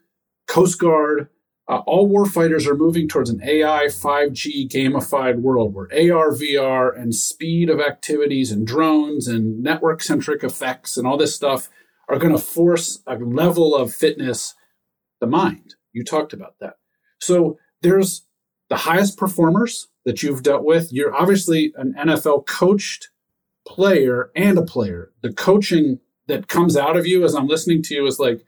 [0.48, 1.28] Coast Guard,
[1.68, 7.14] uh, all warfighters are moving towards an AI 5G gamified world where AR, VR, and
[7.14, 11.68] speed of activities and drones and network centric effects and all this stuff
[12.08, 14.56] are going to force a level of fitness,
[15.20, 15.76] the mind.
[15.92, 16.74] You talked about that.
[17.20, 18.26] So there's
[18.68, 20.92] the highest performers that you've dealt with.
[20.92, 23.08] You're obviously an NFL coached
[23.66, 25.12] player and a player.
[25.22, 28.44] The coaching that comes out of you as I'm listening to you is like,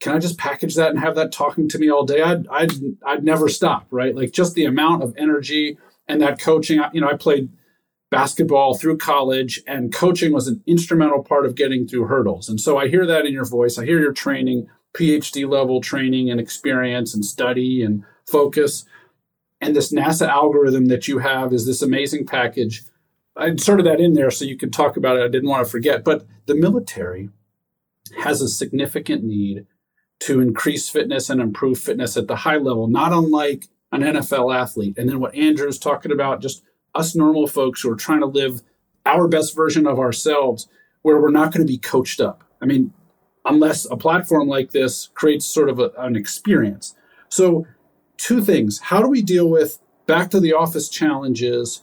[0.00, 2.22] can I just package that and have that talking to me all day?
[2.22, 2.72] I'd, I'd,
[3.06, 4.14] I'd never stop, right?
[4.14, 6.80] Like just the amount of energy and that coaching.
[6.92, 7.50] You know, I played
[8.10, 12.48] basketball through college and coaching was an instrumental part of getting through hurdles.
[12.48, 13.78] And so I hear that in your voice.
[13.78, 18.84] I hear your training, PhD level training and experience and study and focus
[19.62, 22.82] and this NASA algorithm that you have is this amazing package.
[23.36, 25.22] I inserted that in there so you could talk about it.
[25.22, 26.02] I didn't want to forget.
[26.02, 27.30] But the military
[28.24, 29.66] has a significant need
[30.24, 34.98] to increase fitness and improve fitness at the high level, not unlike an NFL athlete.
[34.98, 38.62] And then what Andrew's talking about, just us normal folks who are trying to live
[39.06, 40.68] our best version of ourselves,
[41.02, 42.42] where we're not going to be coached up.
[42.60, 42.92] I mean,
[43.44, 46.96] unless a platform like this creates sort of a, an experience.
[47.28, 47.66] So
[48.22, 48.78] two things.
[48.78, 51.82] How do we deal with back to the office challenges,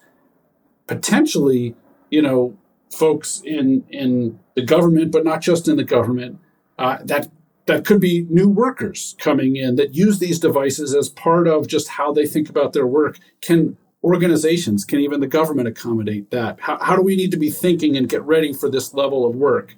[0.88, 1.76] potentially,
[2.10, 2.58] you know,
[2.90, 6.40] folks in in the government, but not just in the government,
[6.78, 7.28] uh, that
[7.66, 11.90] that could be new workers coming in that use these devices as part of just
[11.90, 13.20] how they think about their work.
[13.42, 16.58] Can organizations, can even the government accommodate that?
[16.62, 19.36] How, how do we need to be thinking and get ready for this level of
[19.36, 19.76] work?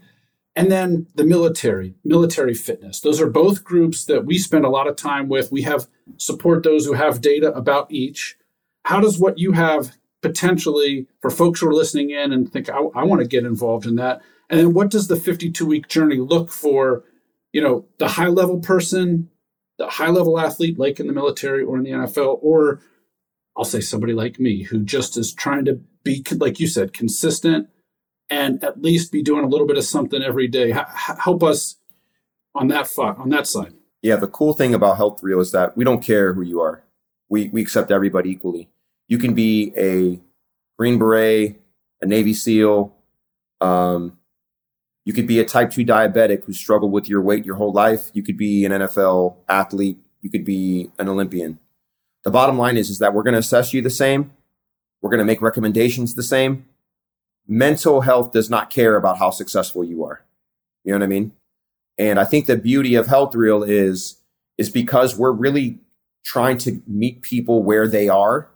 [0.56, 3.00] And then the military, military fitness.
[3.00, 5.52] Those are both groups that we spend a lot of time with.
[5.52, 5.88] We have
[6.18, 8.36] support those who have data about each.
[8.84, 12.80] How does what you have potentially for folks who are listening in and think, I,
[12.96, 14.22] I want to get involved in that?
[14.50, 17.06] And then what does the 52 week journey look for,
[17.54, 19.30] you know, the high level person,
[19.78, 22.82] the high level athlete, like in the military or in the NFL, or
[23.56, 27.70] I'll say somebody like me who just is trying to be, like you said, consistent
[28.32, 30.72] and at least be doing a little bit of something every day.
[30.72, 31.76] H- help us
[32.56, 33.74] on that fo- on that side.
[34.02, 36.84] Yeah, the cool thing about Health Reel is that we don't care who you are.
[37.30, 38.70] We we accept everybody equally.
[39.08, 40.20] You can be a
[40.80, 41.62] Green Beret,
[42.02, 42.96] a Navy SEAL.
[43.60, 44.18] Um,
[45.04, 48.10] you could be a type 2 diabetic who struggled with your weight your whole life.
[48.14, 49.98] You could be an NFL athlete.
[50.22, 51.60] You could be an Olympian.
[52.24, 54.32] The bottom line is, is that we're going to assess you the same.
[55.02, 56.66] We're going to make recommendations the same
[57.52, 60.24] mental health does not care about how successful you are.
[60.86, 61.34] You know what I mean?
[61.98, 64.18] And I think the beauty of Health Reel is
[64.58, 65.78] is because we're really
[66.24, 68.48] trying to meet people where they are.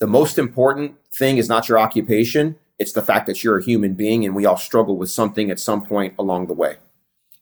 [0.00, 3.94] The most important thing is not your occupation, it's the fact that you're a human
[3.94, 6.76] being and we all struggle with something at some point along the way.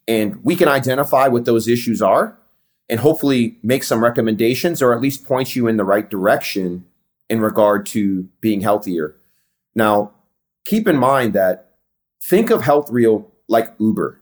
[0.07, 2.39] And we can identify what those issues are.
[2.89, 6.85] and hopefully make some recommendations or at least point you in the right direction
[7.31, 9.17] in regard to being healthier.
[9.75, 10.13] Now,
[10.65, 11.71] keep in mind that
[12.23, 14.21] think of Health Reel like Uber.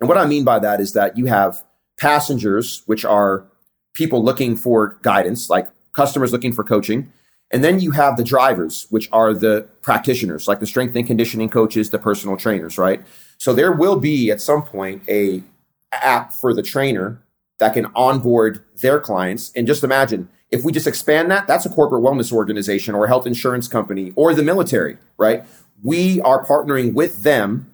[0.00, 1.64] And what I mean by that is that you have
[1.98, 3.46] passengers, which are
[3.94, 7.12] people looking for guidance, like customers looking for coaching.
[7.50, 11.48] And then you have the drivers, which are the practitioners, like the strength and conditioning
[11.48, 13.02] coaches, the personal trainers, right?
[13.38, 15.42] So there will be at some point a
[15.92, 17.22] app for the trainer
[17.60, 19.52] that can onboard their clients.
[19.54, 23.08] And just imagine if we just expand that, that's a corporate wellness organization or a
[23.08, 25.44] health insurance company or the military, right?
[25.84, 27.72] We are partnering with them.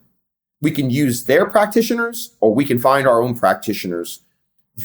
[0.60, 4.20] We can use their practitioners or we can find our own practitioners.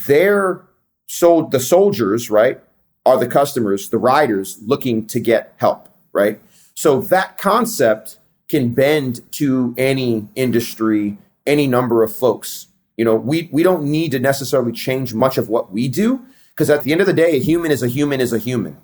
[0.07, 0.61] Their
[1.07, 2.61] so the soldiers, right,
[3.05, 6.39] are the customers, the riders looking to get help, right?
[6.75, 12.67] So that concept can bend to any industry, any number of folks.
[12.95, 16.21] You know, we we don't need to necessarily change much of what we do
[16.53, 18.77] because at the end of the day, a human is a human is a human.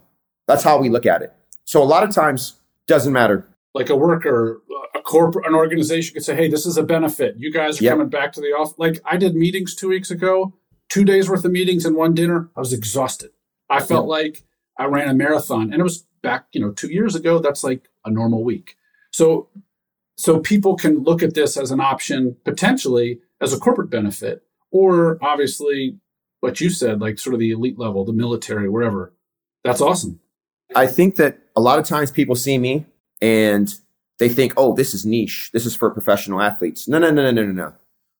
[0.47, 1.31] That's how we look at it.
[1.63, 2.55] So a lot of times
[2.87, 3.47] doesn't matter.
[3.73, 4.61] Like a worker,
[4.93, 7.35] a corporate, an organization could say, "Hey, this is a benefit.
[7.37, 7.93] You guys are yep.
[7.93, 10.53] coming back to the office." Like I did meetings two weeks ago,
[10.89, 12.49] two days worth of meetings and one dinner.
[12.55, 13.31] I was exhausted.
[13.69, 14.09] I felt yep.
[14.09, 14.43] like
[14.77, 17.39] I ran a marathon, and it was back, you know, two years ago.
[17.39, 18.75] That's like a normal week.
[19.11, 19.49] So,
[20.17, 25.17] so people can look at this as an option potentially as a corporate benefit, or
[25.21, 25.97] obviously
[26.41, 29.13] what you said, like sort of the elite level, the military, wherever.
[29.63, 30.19] That's awesome.
[30.75, 32.85] I think that a lot of times people see me
[33.21, 33.73] and
[34.19, 35.49] they think, "Oh, this is niche.
[35.53, 37.73] This is for professional athletes." No, no, no, no, no, no, no.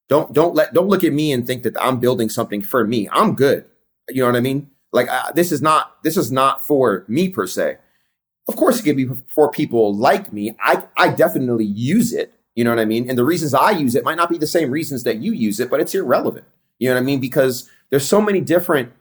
[0.10, 3.08] Don't don't let don't look at me and think that I'm building something for me.
[3.12, 3.66] I'm good.
[4.10, 4.70] You know what I mean?
[4.92, 7.78] Like uh, this is not this is not for me per se.
[8.48, 10.56] Of course, it could be for people like me.
[10.60, 12.34] I I definitely use it.
[12.56, 13.10] You know what I mean?
[13.10, 15.60] And the reasons I use it might not be the same reasons that you use
[15.60, 16.46] it, but it's irrelevant.
[16.80, 17.22] You know what I mean?
[17.22, 18.92] Because there's so many different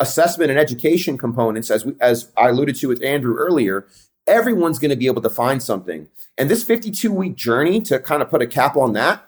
[0.00, 3.86] assessment and education components, as we, as I alluded to with Andrew earlier.
[4.26, 6.08] Everyone's going to be able to find something,
[6.38, 9.26] and this 52 week journey to kind of put a cap on that,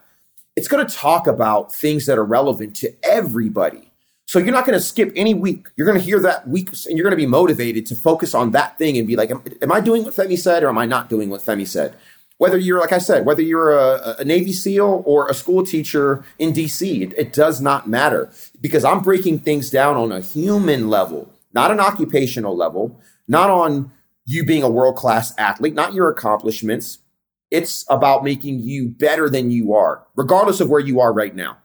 [0.57, 3.91] it's going to talk about things that are relevant to everybody.
[4.27, 5.69] So you're not going to skip any week.
[5.77, 8.53] You're going to hear that week, and you're going to be motivated to focus on
[8.53, 10.87] that thing and be like, am, am I doing what Femi said, or am I
[10.87, 11.97] not doing what Femi said?
[12.39, 16.25] whether you're like i said whether you're a, a, navy seal or a school teacher
[16.39, 18.31] in dc it, it, does not matter
[18.61, 23.91] because i'm breaking things down on a human level not an occupational level not on
[24.27, 26.99] you being a world-class athlete not your accomplishments
[27.51, 31.57] it's about making you better than you are regardless of where you are right now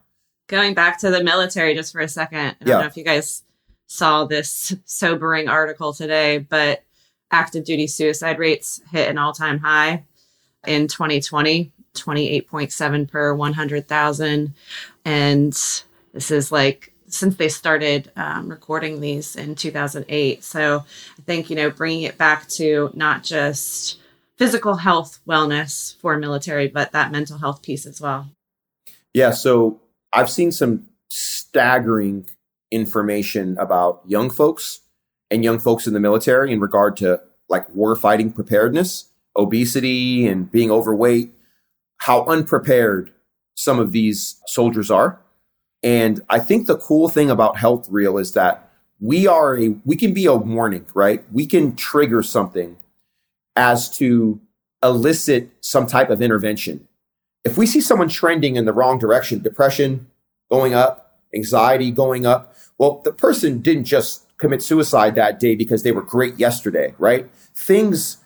[0.47, 2.79] going back to the military just for a second i don't yeah.
[2.79, 3.43] know if you guys
[3.87, 6.83] saw this sobering article today but
[7.31, 10.03] active duty suicide rates hit an all-time high
[10.67, 14.53] in 2020, 28.7 per 100,000.
[15.05, 15.53] And
[16.13, 20.43] this is like since they started um, recording these in 2008.
[20.43, 20.85] So
[21.17, 23.99] I think, you know, bringing it back to not just
[24.37, 28.29] physical health wellness for military, but that mental health piece as well.
[29.13, 29.31] Yeah.
[29.31, 29.81] So
[30.13, 32.27] I've seen some staggering
[32.71, 34.81] information about young folks
[35.31, 40.51] and young folks in the military in regard to like war fighting preparedness obesity and
[40.51, 41.33] being overweight,
[41.97, 43.11] how unprepared
[43.55, 45.19] some of these soldiers are.
[45.81, 48.69] And I think the cool thing about Health Reel is that
[48.99, 51.23] we are a we can be a warning, right?
[51.31, 52.77] We can trigger something
[53.55, 54.41] as to
[54.83, 56.87] elicit some type of intervention.
[57.45, 60.07] If we see someone trending in the wrong direction, depression
[60.49, 65.83] going up, anxiety going up, well, the person didn't just commit suicide that day because
[65.83, 67.29] they were great yesterday, right?
[67.53, 68.17] Things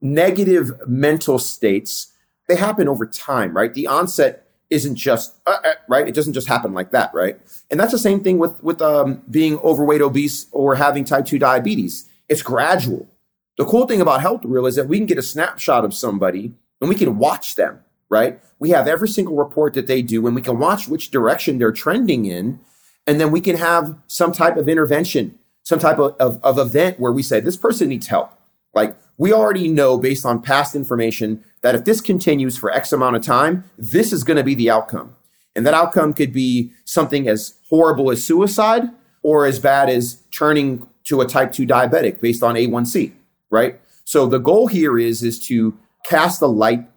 [0.00, 2.12] negative mental states,
[2.48, 3.74] they happen over time, right?
[3.74, 6.06] The onset isn't just uh, uh, right.
[6.06, 7.40] It doesn't just happen like that, right?
[7.70, 11.38] And that's the same thing with with um, being overweight, obese, or having type two
[11.38, 12.08] diabetes.
[12.28, 13.08] It's gradual.
[13.56, 16.54] The cool thing about Health Reel is that we can get a snapshot of somebody
[16.80, 18.40] and we can watch them, right?
[18.60, 21.72] We have every single report that they do and we can watch which direction they're
[21.72, 22.60] trending in.
[23.06, 27.00] And then we can have some type of intervention, some type of, of, of event
[27.00, 28.37] where we say, this person needs help.
[28.74, 33.16] Like we already know based on past information that if this continues for X amount
[33.16, 35.16] of time, this is going to be the outcome.
[35.56, 38.84] And that outcome could be something as horrible as suicide
[39.22, 43.12] or as bad as turning to a type 2 diabetic based on A1C,
[43.50, 43.80] right?
[44.04, 46.88] So the goal here is is to cast the light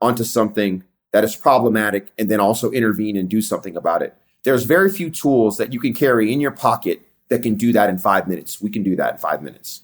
[0.00, 4.16] onto something that is problematic and then also intervene and do something about it.
[4.44, 7.88] There's very few tools that you can carry in your pocket that can do that
[7.90, 8.60] in 5 minutes.
[8.60, 9.82] We can do that in 5 minutes.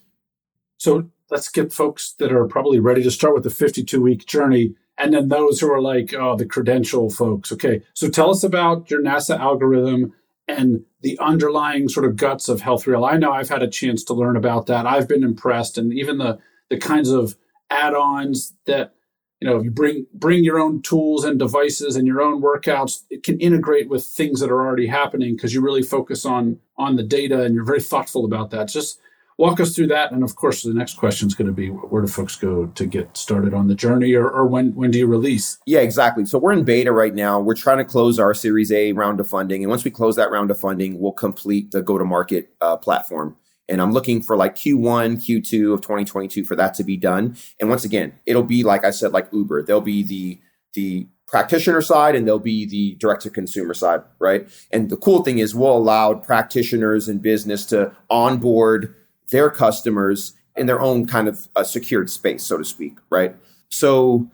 [0.76, 4.74] So let's get folks that are probably ready to start with the 52 week journey
[4.98, 8.90] and then those who are like oh the credential folks okay so tell us about
[8.90, 10.12] your nasa algorithm
[10.48, 13.04] and the underlying sort of guts of Health Reel.
[13.04, 14.86] I know I've had a chance to learn about that.
[14.86, 17.36] I've been impressed, and even the the kinds of
[17.70, 18.94] add-ons that
[19.40, 23.22] you know you bring bring your own tools and devices and your own workouts it
[23.22, 27.02] can integrate with things that are already happening because you really focus on on the
[27.02, 29.00] data and you're very thoughtful about that just
[29.40, 32.02] walk us through that and of course the next question is going to be where
[32.02, 35.06] do folks go to get started on the journey or, or when when do you
[35.06, 38.70] release yeah exactly so we're in beta right now we're trying to close our series
[38.70, 41.80] a round of funding and once we close that round of funding we'll complete the
[41.82, 43.34] go to market uh, platform
[43.66, 47.36] and I'm looking for like Q1, Q2 of 2022 for that to be done.
[47.60, 49.62] And once again, it'll be like I said, like Uber.
[49.62, 50.40] There'll be the
[50.74, 54.48] the practitioner side and there'll be the direct to consumer side, right?
[54.72, 58.96] And the cool thing is we'll allow practitioners and business to onboard
[59.30, 63.34] their customers in their own kind of a secured space, so to speak, right?
[63.68, 64.28] So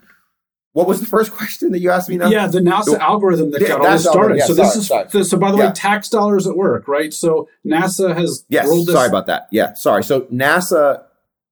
[0.73, 2.29] what was the first question that you asked me now?
[2.29, 4.39] Yeah, the NASA the, algorithm that yeah, got all this started.
[4.39, 5.25] Yeah, so this is sorry.
[5.25, 5.69] so by the yeah.
[5.69, 7.15] way, tax dollars at work, right?
[7.15, 8.69] So NASA has yes.
[8.87, 9.49] Sorry about that.
[9.51, 10.05] Yeah, sorry.
[10.05, 11.03] So NASA,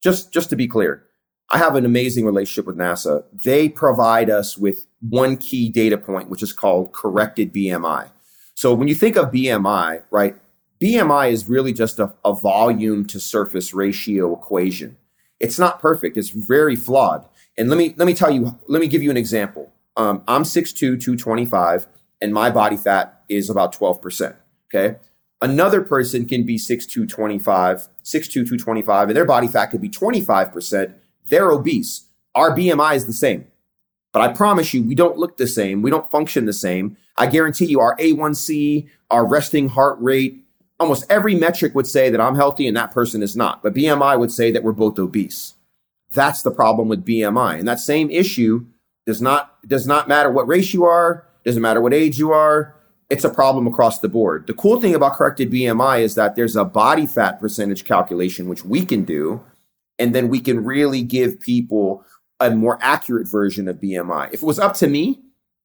[0.03, 1.05] just just to be clear,
[1.51, 3.25] I have an amazing relationship with NASA.
[3.33, 8.11] They provide us with one key data point, which is called corrected BMI.
[8.55, 10.37] So when you think of BMI, right,
[10.85, 14.99] BMI is really just a, a volume to surface ratio equation.
[15.41, 16.19] It's not perfect.
[16.19, 17.27] It's very flawed.
[17.57, 19.73] And let me let me tell you, let me give you an example.
[19.97, 21.87] Um, I'm 6'2", 225,
[22.21, 24.37] and my body fat is about 12%.
[24.69, 24.99] Okay.
[25.41, 30.93] Another person can be 6'2", 25, 6'2", 225, and their body fat could be 25%.
[31.29, 32.09] They're obese.
[32.35, 33.47] Our BMI is the same.
[34.13, 35.81] But I promise you, we don't look the same.
[35.81, 36.99] We don't function the same.
[37.17, 40.44] I guarantee you, our A1C, our resting heart rate,
[40.79, 43.63] almost every metric would say that I'm healthy and that person is not.
[43.63, 45.55] But BMI would say that we're both obese.
[46.13, 47.59] That's the problem with BMI.
[47.59, 48.67] And that same issue
[49.07, 52.75] does not does not matter what race you are, doesn't matter what age you are.
[53.11, 54.47] It's a problem across the board.
[54.47, 58.65] The cool thing about corrected BMI is that there's a body fat percentage calculation which
[58.65, 59.45] we can do,
[59.99, 62.05] and then we can really give people
[62.41, 64.33] a more accurate version of BMI.
[64.33, 65.21] If it was up to me,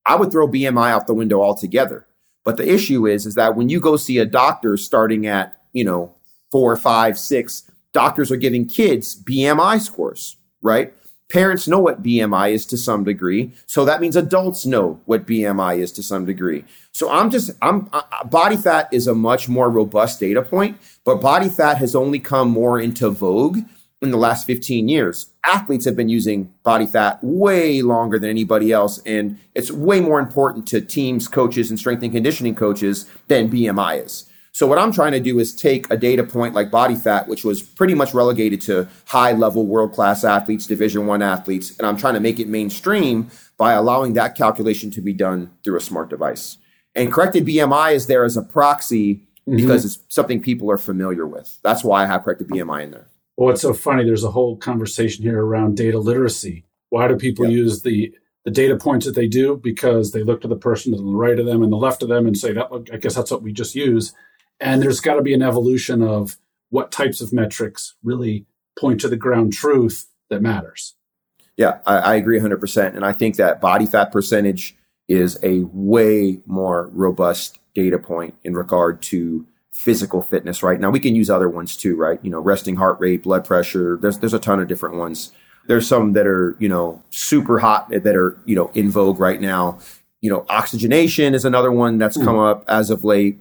[0.05, 2.07] I would throw BMI out the window altogether.
[2.50, 5.84] But the issue is, is that when you go see a doctor starting at, you
[5.84, 6.16] know,
[6.52, 10.93] four, five, six, doctors are giving kids BMI scores right?
[11.30, 13.52] Parents know what BMI is to some degree.
[13.68, 16.66] So that means adults know what BMI is to some degree.
[16.91, 17.89] So I'm just, I'm,
[18.26, 22.50] body fat is a much more robust data point, but body fat has only come
[22.50, 23.60] more into vogue
[24.02, 25.32] in the last 15 years.
[25.43, 29.02] Athletes have been using body fat way longer than anybody else.
[29.06, 34.06] And it's way more important to teams, coaches, and strength and conditioning coaches than BMI
[34.06, 34.30] is.
[34.52, 37.43] So what I'm trying to do is take a data point like body fat, which
[37.43, 41.97] was pretty much relegated to high level world class athletes, division one athletes, and I'm
[41.97, 46.10] trying to make it mainstream by allowing that calculation to be done through a smart
[46.10, 46.58] device.
[46.95, 49.56] And corrected BMI is there as a proxy mm-hmm.
[49.56, 51.60] because it's something people are familiar with.
[51.62, 53.09] That's why I have corrected BMI in there.
[53.40, 54.04] Well, it's so funny.
[54.04, 56.66] There's a whole conversation here around data literacy.
[56.90, 57.54] Why do people yep.
[57.54, 58.14] use the
[58.44, 59.56] the data points that they do?
[59.56, 62.10] Because they look to the person to the right of them and the left of
[62.10, 62.68] them and say that.
[62.92, 64.14] I guess that's what we just use.
[64.60, 66.36] And there's got to be an evolution of
[66.70, 68.46] what types of metrics really
[68.78, 70.96] point to the ground truth that matters.
[71.56, 72.94] Yeah, I, I agree 100%.
[72.94, 74.76] And I think that body fat percentage
[75.08, 79.48] is a way more robust data point in regard to
[79.80, 82.99] physical fitness right now we can use other ones too right you know resting heart
[82.99, 85.32] rate blood pressure there's there's a ton of different ones
[85.67, 89.39] there's some that are you know super hot that are you know in vogue right
[89.39, 89.80] now
[90.19, 92.25] you know oxygenation is another one that's mm.
[92.25, 93.39] come up as of late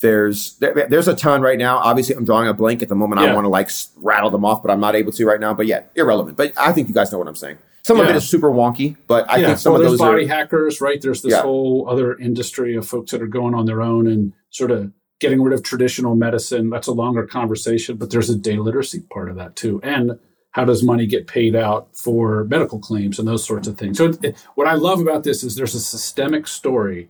[0.00, 1.78] there's there, there's a ton right now.
[1.78, 3.22] Obviously, I'm drawing a blank at the moment.
[3.22, 3.30] Yeah.
[3.30, 5.54] I want to like rattle them off, but I'm not able to right now.
[5.54, 6.36] But yeah, irrelevant.
[6.36, 7.56] But I think you guys know what I'm saying.
[7.84, 8.04] Some yeah.
[8.04, 9.46] of it is super wonky, but I yeah.
[9.46, 11.00] think some well, of those body are, hackers, right?
[11.00, 14.70] There's this whole other industry of folks that are going on their own and sort
[14.70, 14.92] of
[15.24, 16.68] getting rid of traditional medicine.
[16.68, 20.18] That's a longer conversation, but there's a day literacy part of that too, and
[20.50, 23.96] how does money get paid out for medical claims and those sorts of things.
[23.96, 27.08] So, it, what I love about this is there's a systemic story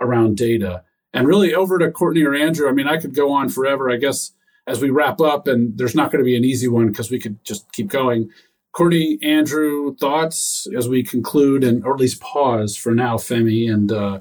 [0.00, 2.68] around data and really over to Courtney or Andrew.
[2.68, 4.30] I mean, I could go on forever, I guess,
[4.68, 7.18] as we wrap up, and there's not going to be an easy one because we
[7.18, 8.30] could just keep going.
[8.70, 13.90] Courtney, Andrew, thoughts as we conclude and or at least pause for now, Femi, and
[13.90, 14.20] uh,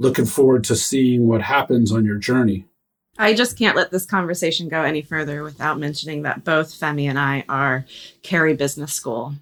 [0.00, 2.64] looking forward to seeing what happens on your journey.
[3.18, 7.18] I just can't let this conversation go any further without mentioning that both Femi and
[7.18, 7.84] I are
[8.22, 9.34] Carey Business School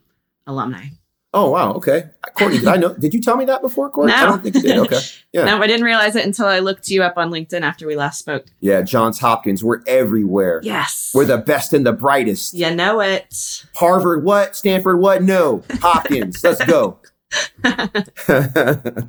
[0.47, 0.87] alumni.
[1.33, 2.05] Oh wow, okay.
[2.35, 2.95] Courtney, did I know?
[2.95, 4.15] Did you tell me that before, Courtney?
[4.15, 4.19] No.
[4.19, 4.79] I don't think you did.
[4.79, 4.99] Okay,
[5.33, 5.45] yeah.
[5.45, 8.19] no, I didn't realize it until I looked you up on LinkedIn after we last
[8.19, 8.47] spoke.
[8.61, 9.63] Yeah, Johns Hopkins.
[9.63, 10.61] We're everywhere.
[10.65, 12.55] Yes, we're the best and the brightest.
[12.55, 13.63] You know it.
[13.77, 14.57] Harvard, what?
[14.57, 15.23] Stanford, what?
[15.23, 16.43] No, Hopkins.
[16.43, 16.99] Let's go.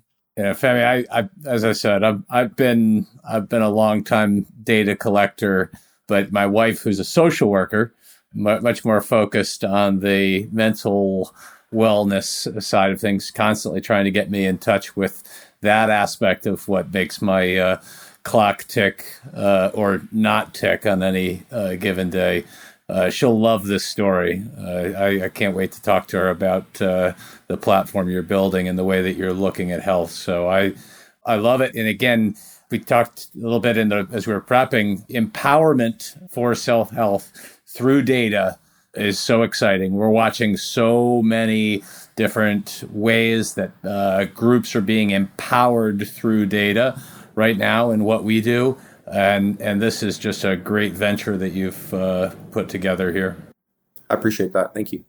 [0.36, 4.46] Yeah, Femi, I, I as I said, I've I've been I've been a long time
[4.64, 5.70] data collector,
[6.08, 7.94] but my wife, who's a social worker,
[8.34, 11.34] much more focused on the mental
[11.72, 15.22] wellness side of things, constantly trying to get me in touch with
[15.62, 17.80] that aspect of what makes my uh,
[18.24, 22.44] clock tick uh, or not tick on any uh, given day.
[22.88, 24.42] Uh, she'll love this story.
[24.58, 27.14] Uh, I, I, can't wait to talk to her about uh,
[27.48, 30.12] the platform you're building and the way that you're looking at health.
[30.12, 30.74] So I,
[31.24, 31.74] I love it.
[31.74, 32.36] And again,
[32.70, 37.60] we talked a little bit in the as we were prepping empowerment for self health
[37.66, 38.58] through data
[38.94, 39.94] is so exciting.
[39.94, 41.82] We're watching so many
[42.14, 47.00] different ways that uh, groups are being empowered through data
[47.34, 48.78] right now in what we do
[49.12, 53.36] and and this is just a great venture that you've uh, put together here.
[54.10, 54.74] I appreciate that.
[54.74, 55.04] Thank you.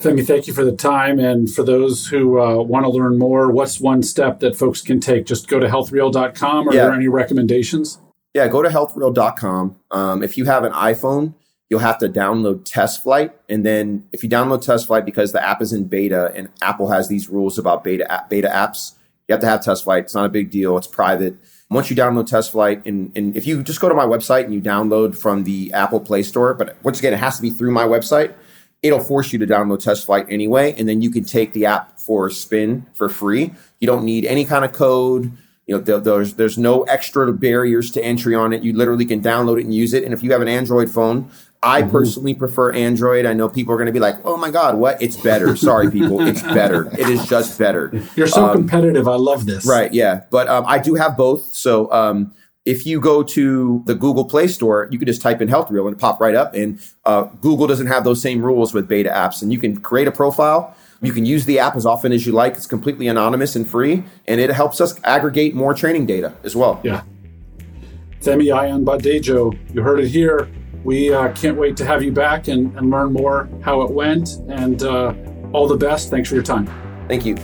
[0.00, 1.20] Femi, thank you for the time.
[1.20, 4.98] And for those who uh, want to learn more, what's one step that folks can
[4.98, 5.26] take?
[5.26, 6.68] Just go to healthreel.com.
[6.68, 6.84] Are yeah.
[6.84, 7.98] there any recommendations?
[8.34, 9.76] Yeah, go to healthreel.com.
[9.90, 11.34] Um, if you have an iPhone,
[11.70, 13.32] you'll have to download TestFlight.
[13.48, 17.08] And then if you download TestFlight, because the app is in beta and Apple has
[17.08, 18.94] these rules about beta, beta apps,
[19.28, 20.00] you have to have TestFlight.
[20.00, 20.76] It's not a big deal.
[20.76, 21.36] It's private
[21.72, 24.60] once you download TestFlight, and, and if you just go to my website and you
[24.60, 27.84] download from the Apple Play Store, but once again, it has to be through my
[27.84, 28.34] website,
[28.82, 32.26] it'll force you to download TestFlight anyway, and then you can take the app for
[32.26, 33.52] a spin for free.
[33.80, 35.32] You don't need any kind of code.
[35.66, 38.62] You know, there's there's no extra barriers to entry on it.
[38.62, 40.02] You literally can download it and use it.
[40.02, 41.30] And if you have an Android phone,
[41.62, 41.90] I mm-hmm.
[41.90, 43.24] personally prefer Android.
[43.24, 45.00] I know people are going to be like, "Oh my god, what?
[45.00, 46.88] It's better." Sorry, people, it's better.
[46.98, 47.92] It is just better.
[48.16, 49.06] You're so um, competitive.
[49.06, 49.64] I love this.
[49.64, 49.92] Right?
[49.92, 51.54] Yeah, but um, I do have both.
[51.54, 52.34] So um,
[52.64, 55.86] if you go to the Google Play Store, you can just type in Health Reel
[55.86, 56.54] and it pop right up.
[56.54, 60.08] And uh, Google doesn't have those same rules with beta apps, and you can create
[60.08, 60.76] a profile.
[61.00, 62.54] You can use the app as often as you like.
[62.54, 66.80] It's completely anonymous and free, and it helps us aggregate more training data as well.
[66.84, 67.02] Yeah.
[68.20, 70.48] Femi Ayanbadejo, you heard it here.
[70.84, 74.38] We uh, can't wait to have you back and, and learn more how it went.
[74.48, 75.14] And uh,
[75.52, 76.10] all the best.
[76.10, 76.66] Thanks for your time.
[77.08, 77.36] Thank you.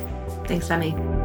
[0.46, 1.17] Thanks, Femi.